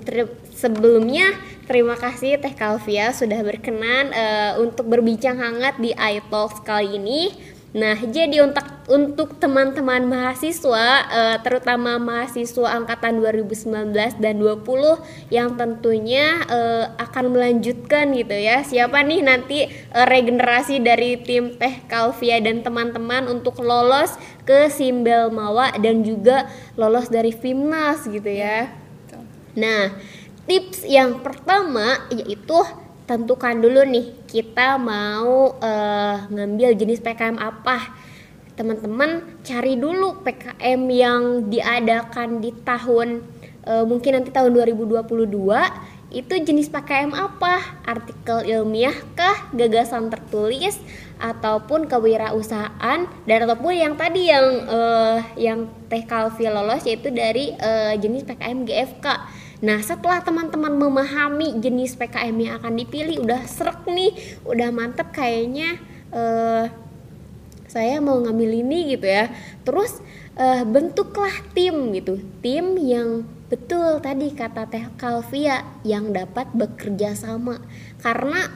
ter- 0.03 0.35
sebelumnya 0.59 1.31
terima 1.71 1.95
kasih 1.95 2.43
Teh 2.43 2.55
Kalvia 2.59 3.15
sudah 3.15 3.39
berkenan 3.47 4.11
eh, 4.11 4.53
untuk 4.59 4.91
berbincang 4.91 5.39
hangat 5.39 5.79
di 5.79 5.95
iTalks 5.95 6.59
kali 6.67 6.99
ini. 6.99 7.31
Nah, 7.79 7.95
jadi 7.95 8.43
untuk 8.43 8.67
untuk 8.91 9.39
teman-teman 9.39 10.03
mahasiswa, 10.09 10.87
eh, 11.07 11.37
terutama 11.47 12.01
mahasiswa 12.03 12.75
angkatan 12.75 13.23
2019 13.23 14.19
dan 14.19 14.35
20 14.41 14.99
yang 15.31 15.55
tentunya 15.55 16.43
eh, 16.49 16.85
akan 16.99 17.31
melanjutkan 17.31 18.11
gitu 18.19 18.35
ya. 18.35 18.67
Siapa 18.67 19.07
nih 19.07 19.21
nanti 19.23 19.71
eh, 19.71 20.07
regenerasi 20.11 20.83
dari 20.83 21.23
tim 21.23 21.55
Teh 21.55 21.87
Kalvia 21.87 22.43
dan 22.43 22.67
teman-teman 22.67 23.31
untuk 23.31 23.63
lolos 23.63 24.19
ke 24.43 24.67
Simbel 24.75 25.31
Mawa 25.31 25.71
dan 25.79 26.03
juga 26.03 26.51
lolos 26.75 27.07
dari 27.07 27.31
Fimnas 27.31 28.11
gitu 28.11 28.27
ya. 28.27 28.75
Nah, 29.55 29.95
tips 30.51 30.83
yang 30.89 31.23
pertama 31.23 32.09
yaitu 32.11 32.59
tentukan 33.09 33.57
dulu 33.57 33.89
nih 33.89 34.13
kita 34.29 34.77
mau 34.77 35.57
eh, 35.65 36.17
ngambil 36.29 36.77
jenis 36.77 37.01
PKM 37.01 37.41
apa. 37.41 37.97
Teman-teman 38.53 39.25
cari 39.41 39.81
dulu 39.81 40.21
PKM 40.21 40.81
yang 40.93 41.23
diadakan 41.49 42.45
di 42.45 42.53
tahun 42.53 43.25
eh, 43.65 43.85
mungkin 43.89 44.21
nanti 44.21 44.29
tahun 44.29 44.53
2022 44.53 45.25
itu 46.09 46.35
jenis 46.41 46.69
PKM 46.73 47.13
apa? 47.17 47.81
Artikel 47.85 48.45
ilmiah 48.45 48.97
kah, 49.13 49.53
gagasan 49.57 50.09
tertulis 50.13 50.77
ataupun 51.21 51.85
kewirausahaan 51.85 53.09
dan 53.09 53.39
ataupun 53.45 53.73
yang 53.73 53.97
tadi 53.97 54.29
yang 54.29 54.47
eh, 54.69 55.19
yang 55.49 55.59
Teh 55.89 56.05
Kalvi 56.05 56.45
lolos 56.49 56.85
yaitu 56.85 57.09
dari 57.09 57.57
eh, 57.57 57.97
jenis 57.97 58.29
PKM 58.29 58.69
GFK. 58.69 59.07
Nah, 59.59 59.83
setelah 59.83 60.23
teman-teman 60.23 60.71
memahami 60.71 61.59
jenis 61.59 61.99
PKM 61.99 62.37
yang 62.39 62.55
akan 62.63 62.79
dipilih, 62.79 63.27
udah 63.27 63.43
serak 63.51 63.83
nih, 63.91 64.15
udah 64.47 64.71
mantep 64.71 65.11
kayaknya 65.11 65.83
eh, 66.15 66.71
saya 67.67 67.99
mau 67.99 68.23
ngambil 68.23 68.63
ini 68.63 68.95
gitu 68.95 69.07
ya. 69.11 69.27
Terus 69.67 69.99
eh, 70.39 70.63
bentuklah 70.63 71.35
tim 71.59 71.91
gitu, 71.91 72.23
tim 72.39 72.79
yang 72.79 73.27
betul 73.51 73.99
tadi 73.99 74.31
kata 74.31 74.69
Teh 74.71 74.87
Kalvia 74.95 75.67
yang 75.83 76.15
dapat 76.15 76.55
bekerja 76.55 77.19
sama. 77.19 77.59
Karena 77.99 78.47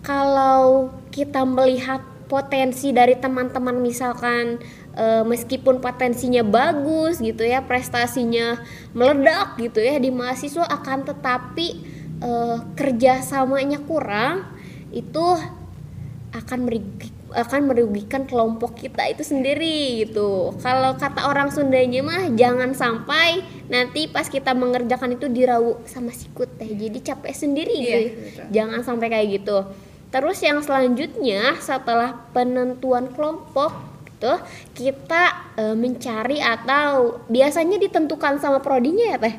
kalau 0.00 0.88
kita 1.12 1.44
melihat 1.44 2.00
potensi 2.26 2.90
dari 2.90 3.14
teman-teman 3.14 3.78
misalkan 3.78 4.58
eh, 4.96 5.22
meskipun 5.22 5.78
potensinya 5.78 6.40
bagus 6.42 7.20
gitu 7.20 7.44
ya 7.44 7.60
prestasinya 7.62 8.58
meledak 8.90 9.60
gitu 9.60 9.78
ya 9.78 10.00
di 10.00 10.08
mahasiswa 10.10 10.64
akan 10.64 11.04
tetapi 11.04 11.66
eh, 12.18 12.58
kerjasamanya 12.74 13.84
kurang 13.84 14.48
itu 14.90 15.24
akan 16.32 16.58
merugi- 16.64 17.14
akan 17.36 17.68
merugikan 17.68 18.24
kelompok 18.24 18.78
kita 18.78 19.12
itu 19.12 19.20
sendiri 19.20 20.06
gitu. 20.06 20.56
Kalau 20.62 20.96
kata 20.96 21.28
orang 21.28 21.52
Sundanya 21.52 22.00
mah 22.00 22.32
jangan 22.32 22.72
sampai 22.72 23.42
nanti 23.68 24.08
pas 24.08 24.24
kita 24.24 24.56
mengerjakan 24.56 25.20
itu 25.20 25.28
dirau 25.28 25.82
sama 25.84 26.14
sikut 26.14 26.48
teh. 26.56 26.70
Jadi 26.70 27.02
capek 27.02 27.34
sendiri 27.34 27.74
Iya, 27.76 27.82
gitu. 27.82 28.20
betul. 28.22 28.44
Jangan 28.54 28.80
sampai 28.80 29.06
kayak 29.10 29.28
gitu. 29.42 29.58
Terus 30.08 30.38
yang 30.40 30.62
selanjutnya 30.62 31.60
setelah 31.60 32.24
penentuan 32.30 33.10
kelompok 33.12 33.74
gitu, 34.16 34.32
kita 34.74 35.22
eh, 35.54 35.76
mencari 35.76 36.40
atau 36.40 37.20
biasanya 37.28 37.76
ditentukan 37.76 38.40
sama 38.40 38.58
prodinya 38.58 39.12
ya 39.12 39.18
teh? 39.20 39.36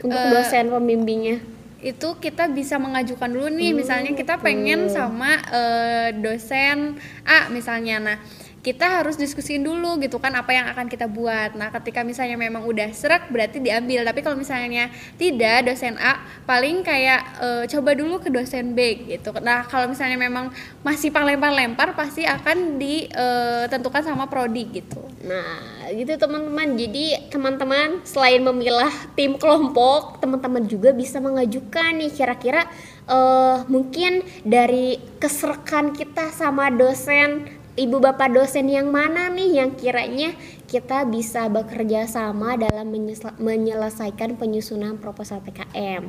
Untuk 0.00 0.16
Eh, 0.16 0.30
dosen 0.32 0.68
pembimbingnya. 0.68 1.38
itu 1.84 2.16
kita 2.16 2.48
bisa 2.48 2.80
mengajukan 2.80 3.28
dulu 3.28 3.52
nih. 3.52 3.76
Misalnya 3.76 4.16
kita 4.16 4.40
pengen 4.40 4.88
sama 4.88 5.36
eh, 5.52 6.16
dosen 6.16 6.96
A 7.28 7.52
misalnya. 7.52 8.00
Nah 8.00 8.16
kita 8.64 9.04
harus 9.04 9.20
diskusiin 9.20 9.60
dulu 9.60 10.00
gitu 10.00 10.16
kan 10.16 10.32
apa 10.32 10.56
yang 10.56 10.66
akan 10.72 10.88
kita 10.88 11.04
buat. 11.04 11.52
Nah 11.52 11.68
ketika 11.68 12.00
misalnya 12.00 12.40
memang 12.40 12.64
udah 12.64 12.88
serak 12.96 13.28
berarti 13.28 13.60
diambil. 13.60 14.08
Tapi 14.08 14.24
kalau 14.24 14.40
misalnya 14.40 14.88
tidak 15.20 15.68
dosen 15.68 16.00
A 16.00 16.24
paling 16.48 16.80
kayak 16.80 17.20
eh, 17.44 17.64
coba 17.68 17.92
dulu 17.92 18.24
ke 18.24 18.32
dosen 18.32 18.72
B 18.72 19.04
gitu. 19.04 19.36
Nah 19.44 19.68
kalau 19.68 19.92
misalnya 19.92 20.16
memang 20.16 20.48
masih 20.80 21.12
lempar-lempar 21.12 21.92
pasti 21.92 22.24
akan 22.24 22.80
ditentukan 22.80 24.02
sama 24.04 24.24
prodi 24.32 24.64
gitu. 24.72 25.04
Nah, 25.24 25.88
gitu 25.88 26.20
teman-teman. 26.20 26.76
Jadi 26.76 27.32
teman-teman 27.32 28.04
selain 28.04 28.44
memilah 28.44 28.92
tim 29.16 29.40
kelompok, 29.40 30.20
teman-teman 30.20 30.68
juga 30.68 30.92
bisa 30.92 31.16
mengajukan 31.16 31.96
nih. 31.96 32.12
Kira-kira 32.12 32.68
eh, 33.08 33.56
mungkin 33.72 34.20
dari 34.44 35.00
keserekan 35.16 35.96
kita 35.96 36.28
sama 36.28 36.68
dosen, 36.68 37.48
ibu 37.74 37.98
bapak 37.98 38.30
dosen 38.30 38.70
yang 38.70 38.90
mana 38.90 39.26
nih 39.34 39.58
yang 39.58 39.74
kiranya 39.74 40.34
kita 40.70 41.02
bisa 41.06 41.50
bekerja 41.50 42.06
sama 42.06 42.54
dalam 42.54 42.90
menyelesaikan 43.38 44.38
penyusunan 44.38 44.98
proposal 44.98 45.42
PKM. 45.42 46.06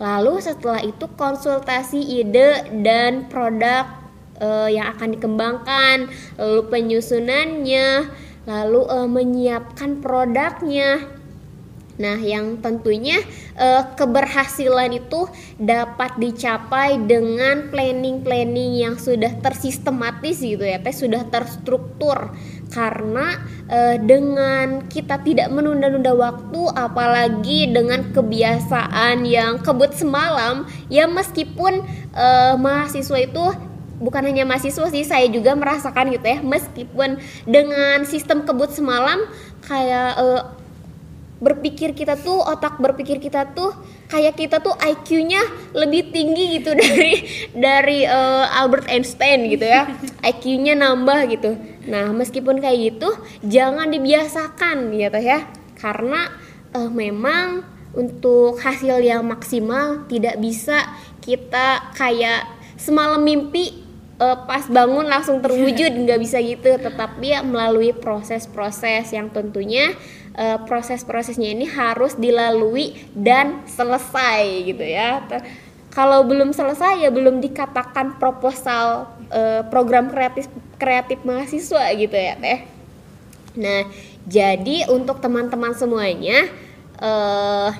Lalu 0.00 0.34
setelah 0.40 0.80
itu 0.80 1.04
konsultasi 1.16 2.00
ide 2.20 2.64
dan 2.80 3.28
produk 3.28 3.88
eh, 4.40 4.76
yang 4.76 4.92
akan 4.96 5.16
dikembangkan, 5.16 5.96
lalu 6.40 6.60
penyusunannya, 6.68 7.88
lalu 8.48 8.80
eh, 8.88 9.08
menyiapkan 9.08 10.00
produknya. 10.00 11.20
Nah, 12.00 12.16
yang 12.16 12.60
tentunya 12.64 13.20
eh, 13.56 13.82
keberhasilan 13.96 14.96
itu 14.96 15.28
dapat 15.60 16.16
dicapai 16.16 16.96
dengan 17.04 17.68
planning-planning 17.68 18.72
yang 18.80 18.94
sudah 18.96 19.36
tersistematis 19.44 20.40
gitu 20.40 20.64
ya, 20.64 20.80
teh 20.80 20.94
sudah 20.94 21.28
terstruktur. 21.28 22.32
karena 22.72 23.36
uh, 23.68 23.96
dengan 24.00 24.88
kita 24.88 25.20
tidak 25.20 25.52
menunda-nunda 25.52 26.16
waktu 26.16 26.60
apalagi 26.72 27.68
dengan 27.68 28.10
kebiasaan 28.16 29.28
yang 29.28 29.60
kebut 29.60 29.92
semalam 29.92 30.64
ya 30.88 31.04
meskipun 31.04 31.84
uh, 32.16 32.56
mahasiswa 32.56 33.18
itu 33.20 33.44
bukan 34.02 34.24
hanya 34.26 34.42
mahasiswa 34.42 34.88
sih 34.90 35.04
saya 35.06 35.30
juga 35.30 35.54
merasakan 35.54 36.10
gitu 36.16 36.26
ya 36.26 36.40
meskipun 36.42 37.22
dengan 37.46 38.02
sistem 38.02 38.42
kebut 38.42 38.74
semalam 38.74 39.22
kayak 39.68 40.18
uh, 40.18 40.42
berpikir 41.42 41.90
kita 41.90 42.14
tuh 42.14 42.38
otak 42.38 42.78
berpikir 42.78 43.18
kita 43.18 43.50
tuh 43.50 43.74
kayak 44.06 44.38
kita 44.38 44.62
tuh 44.62 44.78
IQ-nya 44.78 45.42
lebih 45.74 46.14
tinggi 46.14 46.62
gitu 46.62 46.70
dari 46.82 47.26
dari 47.50 48.06
uh, 48.06 48.46
Albert 48.62 48.86
Einstein 48.86 49.50
gitu 49.50 49.66
ya. 49.66 49.90
IQ-nya 50.30 50.78
nambah 50.78 51.20
gitu. 51.34 51.58
Nah 51.90 52.14
meskipun 52.14 52.62
kayak 52.62 52.78
gitu 52.94 53.10
jangan 53.42 53.90
dibiasakan 53.90 54.94
gitu 54.94 55.18
ya. 55.18 55.50
Karena 55.74 56.30
uh, 56.78 56.86
memang 56.86 57.66
untuk 57.92 58.62
hasil 58.62 59.02
yang 59.02 59.26
maksimal 59.26 60.06
tidak 60.06 60.38
bisa 60.38 60.94
kita 61.20 61.92
kayak 61.98 62.46
semalam 62.78 63.20
mimpi 63.20 63.82
uh, 64.22 64.46
pas 64.46 64.70
bangun 64.70 65.10
langsung 65.10 65.42
terwujud. 65.42 65.90
Nggak 66.06 66.20
bisa 66.22 66.38
gitu. 66.38 66.70
Tetapi 66.78 67.26
ya 67.34 67.40
melalui 67.42 67.90
proses-proses 67.90 69.10
yang 69.10 69.26
tentunya 69.34 69.90
uh, 70.36 70.58
proses-prosesnya 70.64 71.52
ini 71.52 71.66
harus 71.68 72.16
dilalui 72.16 72.96
dan 73.16 73.64
selesai 73.68 74.66
gitu 74.68 74.84
ya. 74.84 75.24
Kalau 75.92 76.24
belum 76.24 76.56
selesai 76.56 77.04
ya 77.04 77.12
belum 77.12 77.44
dikatakan 77.44 78.16
proposal 78.16 79.12
uh, 79.28 79.62
program 79.68 80.08
kreatif 80.08 80.48
kreatif 80.80 81.20
mahasiswa 81.22 81.92
gitu 81.96 82.16
ya 82.16 82.34
teh. 82.40 82.60
Nah 83.60 83.88
jadi 84.24 84.88
untuk 84.88 85.18
teman-teman 85.18 85.74
semuanya 85.74 86.48
uh, 87.02 87.74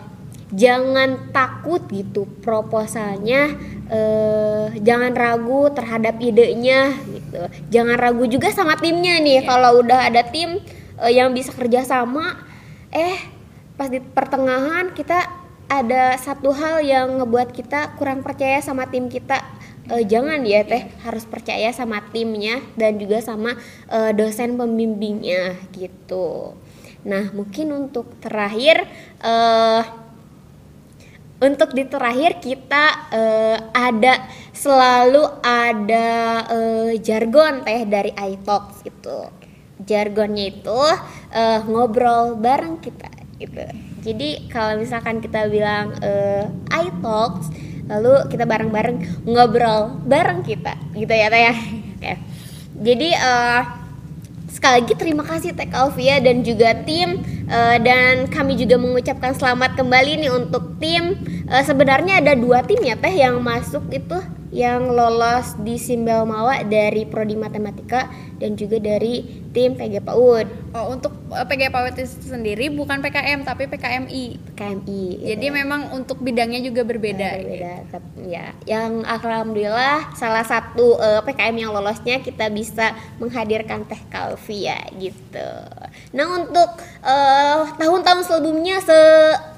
jangan 0.52 1.32
takut 1.32 1.80
gitu 1.88 2.28
proposalnya 2.44 3.56
uh, 3.88 4.68
jangan 4.84 5.16
ragu 5.16 5.72
terhadap 5.72 6.20
idenya 6.20 6.92
gitu 7.08 7.40
jangan 7.72 7.96
ragu 7.96 8.28
juga 8.28 8.52
sama 8.52 8.76
timnya 8.76 9.16
nih 9.16 9.40
yeah. 9.40 9.48
kalau 9.48 9.80
udah 9.80 10.12
ada 10.12 10.20
tim 10.28 10.60
uh, 11.02 11.10
yang 11.10 11.34
bisa 11.34 11.50
kerjasama 11.50 12.38
eh 12.94 13.18
pas 13.74 13.90
di 13.90 13.98
pertengahan 13.98 14.94
kita 14.94 15.42
ada 15.66 16.14
satu 16.20 16.52
hal 16.52 16.84
yang 16.84 17.18
ngebuat 17.18 17.56
kita 17.56 17.96
kurang 17.96 18.20
percaya 18.20 18.60
sama 18.60 18.86
tim 18.92 19.08
kita. 19.08 19.40
Uh, 19.90 20.04
jangan 20.06 20.46
ya 20.46 20.62
teh 20.62 20.86
harus 21.02 21.26
percaya 21.26 21.74
sama 21.74 22.06
timnya 22.14 22.62
dan 22.78 23.02
juga 23.02 23.18
sama 23.18 23.58
uh, 23.90 24.14
dosen 24.14 24.54
pembimbingnya 24.54 25.58
gitu. 25.74 26.54
Nah 27.02 27.34
mungkin 27.34 27.74
untuk 27.74 28.14
terakhir 28.22 28.86
uh, 29.26 29.82
untuk 31.42 31.74
di 31.74 31.82
terakhir 31.82 32.38
kita 32.38 32.84
uh, 33.10 33.58
ada 33.74 34.22
selalu 34.54 35.26
ada 35.42 36.10
uh, 36.46 36.92
jargon 37.02 37.66
teh 37.66 37.82
dari 37.82 38.14
iTalks 38.14 38.86
itu 38.86 39.41
jargonnya 39.86 40.50
itu 40.50 40.80
uh, 41.32 41.60
ngobrol 41.66 42.36
bareng 42.38 42.78
kita 42.82 43.10
gitu. 43.38 43.62
Jadi 44.02 44.50
kalau 44.50 44.82
misalkan 44.82 45.22
kita 45.22 45.46
bilang 45.46 45.94
uh, 46.02 46.46
I 46.70 46.90
talks 47.02 47.50
lalu 47.90 48.30
kita 48.30 48.46
bareng-bareng 48.46 49.26
ngobrol 49.26 49.98
bareng 50.06 50.46
kita 50.46 50.78
gitu 50.94 51.12
ya 51.12 51.28
Teh 51.30 51.42
ya. 51.42 51.54
Okay. 51.98 52.16
Jadi 52.82 53.08
uh, 53.14 53.62
sekali 54.50 54.82
lagi 54.82 54.94
terima 54.94 55.24
kasih 55.26 55.54
Teh 55.54 55.70
Alvia 55.70 56.18
dan 56.18 56.42
juga 56.42 56.74
tim 56.82 57.22
uh, 57.46 57.76
dan 57.82 58.26
kami 58.30 58.58
juga 58.58 58.78
mengucapkan 58.78 59.34
selamat 59.34 59.78
kembali 59.78 60.18
nih 60.22 60.32
untuk 60.34 60.78
tim 60.78 61.18
uh, 61.50 61.62
sebenarnya 61.62 62.22
ada 62.22 62.34
dua 62.38 62.62
tim 62.66 62.78
ya 62.82 62.98
Teh 62.98 63.14
yang 63.14 63.38
masuk 63.42 63.86
itu 63.90 64.18
yang 64.52 64.92
lolos 64.92 65.56
di 65.64 65.80
Simbel 65.80 66.28
Mawa 66.28 66.60
dari 66.68 67.08
prodi 67.08 67.40
matematika 67.40 68.12
dan 68.36 68.52
juga 68.52 68.76
dari 68.76 69.24
tim 69.56 69.72
PG 69.76 70.04
PAUD. 70.04 70.76
Oh, 70.76 70.92
untuk 70.92 71.12
eh, 71.32 71.44
PG 71.48 71.72
PAUD 71.72 71.96
itu 71.96 72.28
sendiri 72.28 72.68
bukan 72.68 73.00
PKM 73.00 73.48
tapi 73.48 73.64
PKMI. 73.64 74.52
PKMI. 74.52 75.02
Jadi 75.24 75.46
ya. 75.48 75.52
memang 75.56 75.96
untuk 75.96 76.20
bidangnya 76.20 76.60
juga 76.60 76.84
berbeda. 76.84 77.28
Berbeda. 77.40 77.72
Gitu. 77.88 78.28
Ya, 78.28 78.52
yang 78.68 79.08
alhamdulillah 79.08 80.12
salah 80.16 80.44
satu 80.44 81.00
uh, 81.00 81.20
eh, 81.20 81.32
PKM 81.32 81.56
yang 81.56 81.70
lolosnya 81.72 82.20
kita 82.20 82.52
bisa 82.52 82.92
menghadirkan 83.16 83.88
Teh 83.88 84.00
Kalvia 84.12 84.84
gitu. 85.00 85.50
Nah, 86.12 86.26
untuk 86.28 86.76
tahun 87.80 88.02
tahun-tahun 88.02 88.26
sebelumnya 88.26 88.82
se 88.82 88.98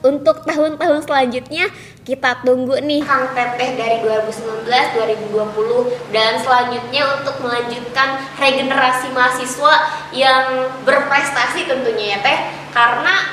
untuk 0.04 0.44
tahun-tahun 0.44 1.08
selanjutnya 1.08 1.66
kita 2.04 2.44
tunggu 2.44 2.76
nih. 2.84 3.00
Kang 3.00 3.32
Teteh 3.32 3.80
dari 3.80 4.04
2019 4.04 4.68
2020 4.68 6.12
dan 6.12 6.36
selanjutnya 6.36 7.02
untuk 7.16 7.40
melanjutkan 7.40 8.20
regenerasi 8.36 9.08
mahasiswa 9.16 9.74
yang 10.12 10.68
berprestasi 10.84 11.64
tentunya 11.64 12.14
ya 12.14 12.18
Teh. 12.20 12.38
Karena 12.76 13.24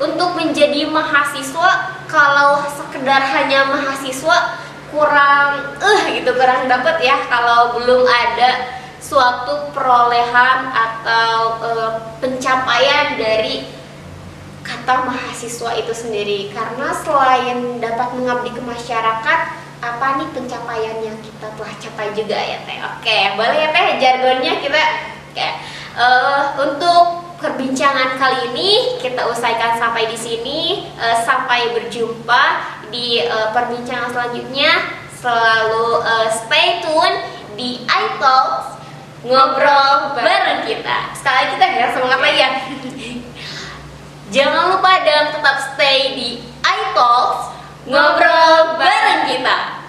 untuk 0.00 0.40
menjadi 0.40 0.88
mahasiswa 0.88 2.00
kalau 2.08 2.64
sekedar 2.72 3.20
hanya 3.20 3.68
mahasiswa 3.68 4.58
kurang 4.88 5.76
eh 5.78 5.86
uh, 5.86 6.02
gitu 6.16 6.30
kurang 6.34 6.66
dapet 6.70 7.02
ya 7.02 7.18
kalau 7.26 7.76
belum 7.78 8.06
ada 8.06 8.72
suatu 9.02 9.68
perolehan 9.76 10.70
atau 10.70 11.60
uh, 11.60 11.92
pencapaian 12.22 13.20
dari 13.20 13.83
kata 14.64 15.04
mahasiswa 15.04 15.70
itu 15.76 15.92
sendiri. 15.92 16.50
Karena 16.50 16.90
selain 16.96 17.78
dapat 17.78 18.16
mengabdi 18.16 18.50
ke 18.56 18.62
masyarakat 18.64 19.38
apa 19.84 20.06
nih 20.16 20.28
pencapaian 20.32 20.96
yang 21.04 21.18
kita 21.20 21.52
telah 21.60 21.74
capai 21.76 22.08
juga 22.16 22.40
ya 22.40 22.58
teh? 22.64 22.78
Oke 22.96 23.18
boleh 23.36 23.58
ya 23.60 23.68
teh? 23.70 23.86
Jargonnya 24.00 24.52
kita 24.64 24.82
oke. 25.30 25.48
Uh, 25.94 26.44
untuk 26.58 27.02
perbincangan 27.38 28.18
kali 28.18 28.50
ini 28.50 28.98
kita 28.98 29.28
usaikan 29.28 29.76
sampai 29.76 30.08
di 30.08 30.16
sini. 30.16 30.88
Uh, 30.96 31.20
sampai 31.22 31.76
berjumpa 31.76 32.44
di 32.88 33.22
uh, 33.28 33.52
perbincangan 33.52 34.10
selanjutnya. 34.10 34.72
Selalu 35.20 36.04
uh, 36.04 36.28
stay 36.32 36.80
tune 36.84 37.16
di 37.54 37.84
iTalks 37.84 38.80
ngobrol 39.24 40.16
bareng 40.16 40.68
kita. 40.68 41.12
Sekali 41.16 41.36
lagi 41.36 41.50
kita 41.56 41.66
ya 41.68 41.86
semangat 41.96 42.20
lagi 42.20 42.38
ya 42.44 42.50
Jangan 44.34 44.74
lupa 44.74 44.98
dan 45.06 45.30
tetap 45.30 45.62
stay 45.62 46.18
di 46.18 46.42
iTalks 46.66 47.54
Ngobrol 47.86 48.74
bareng 48.82 49.30
kita. 49.30 49.83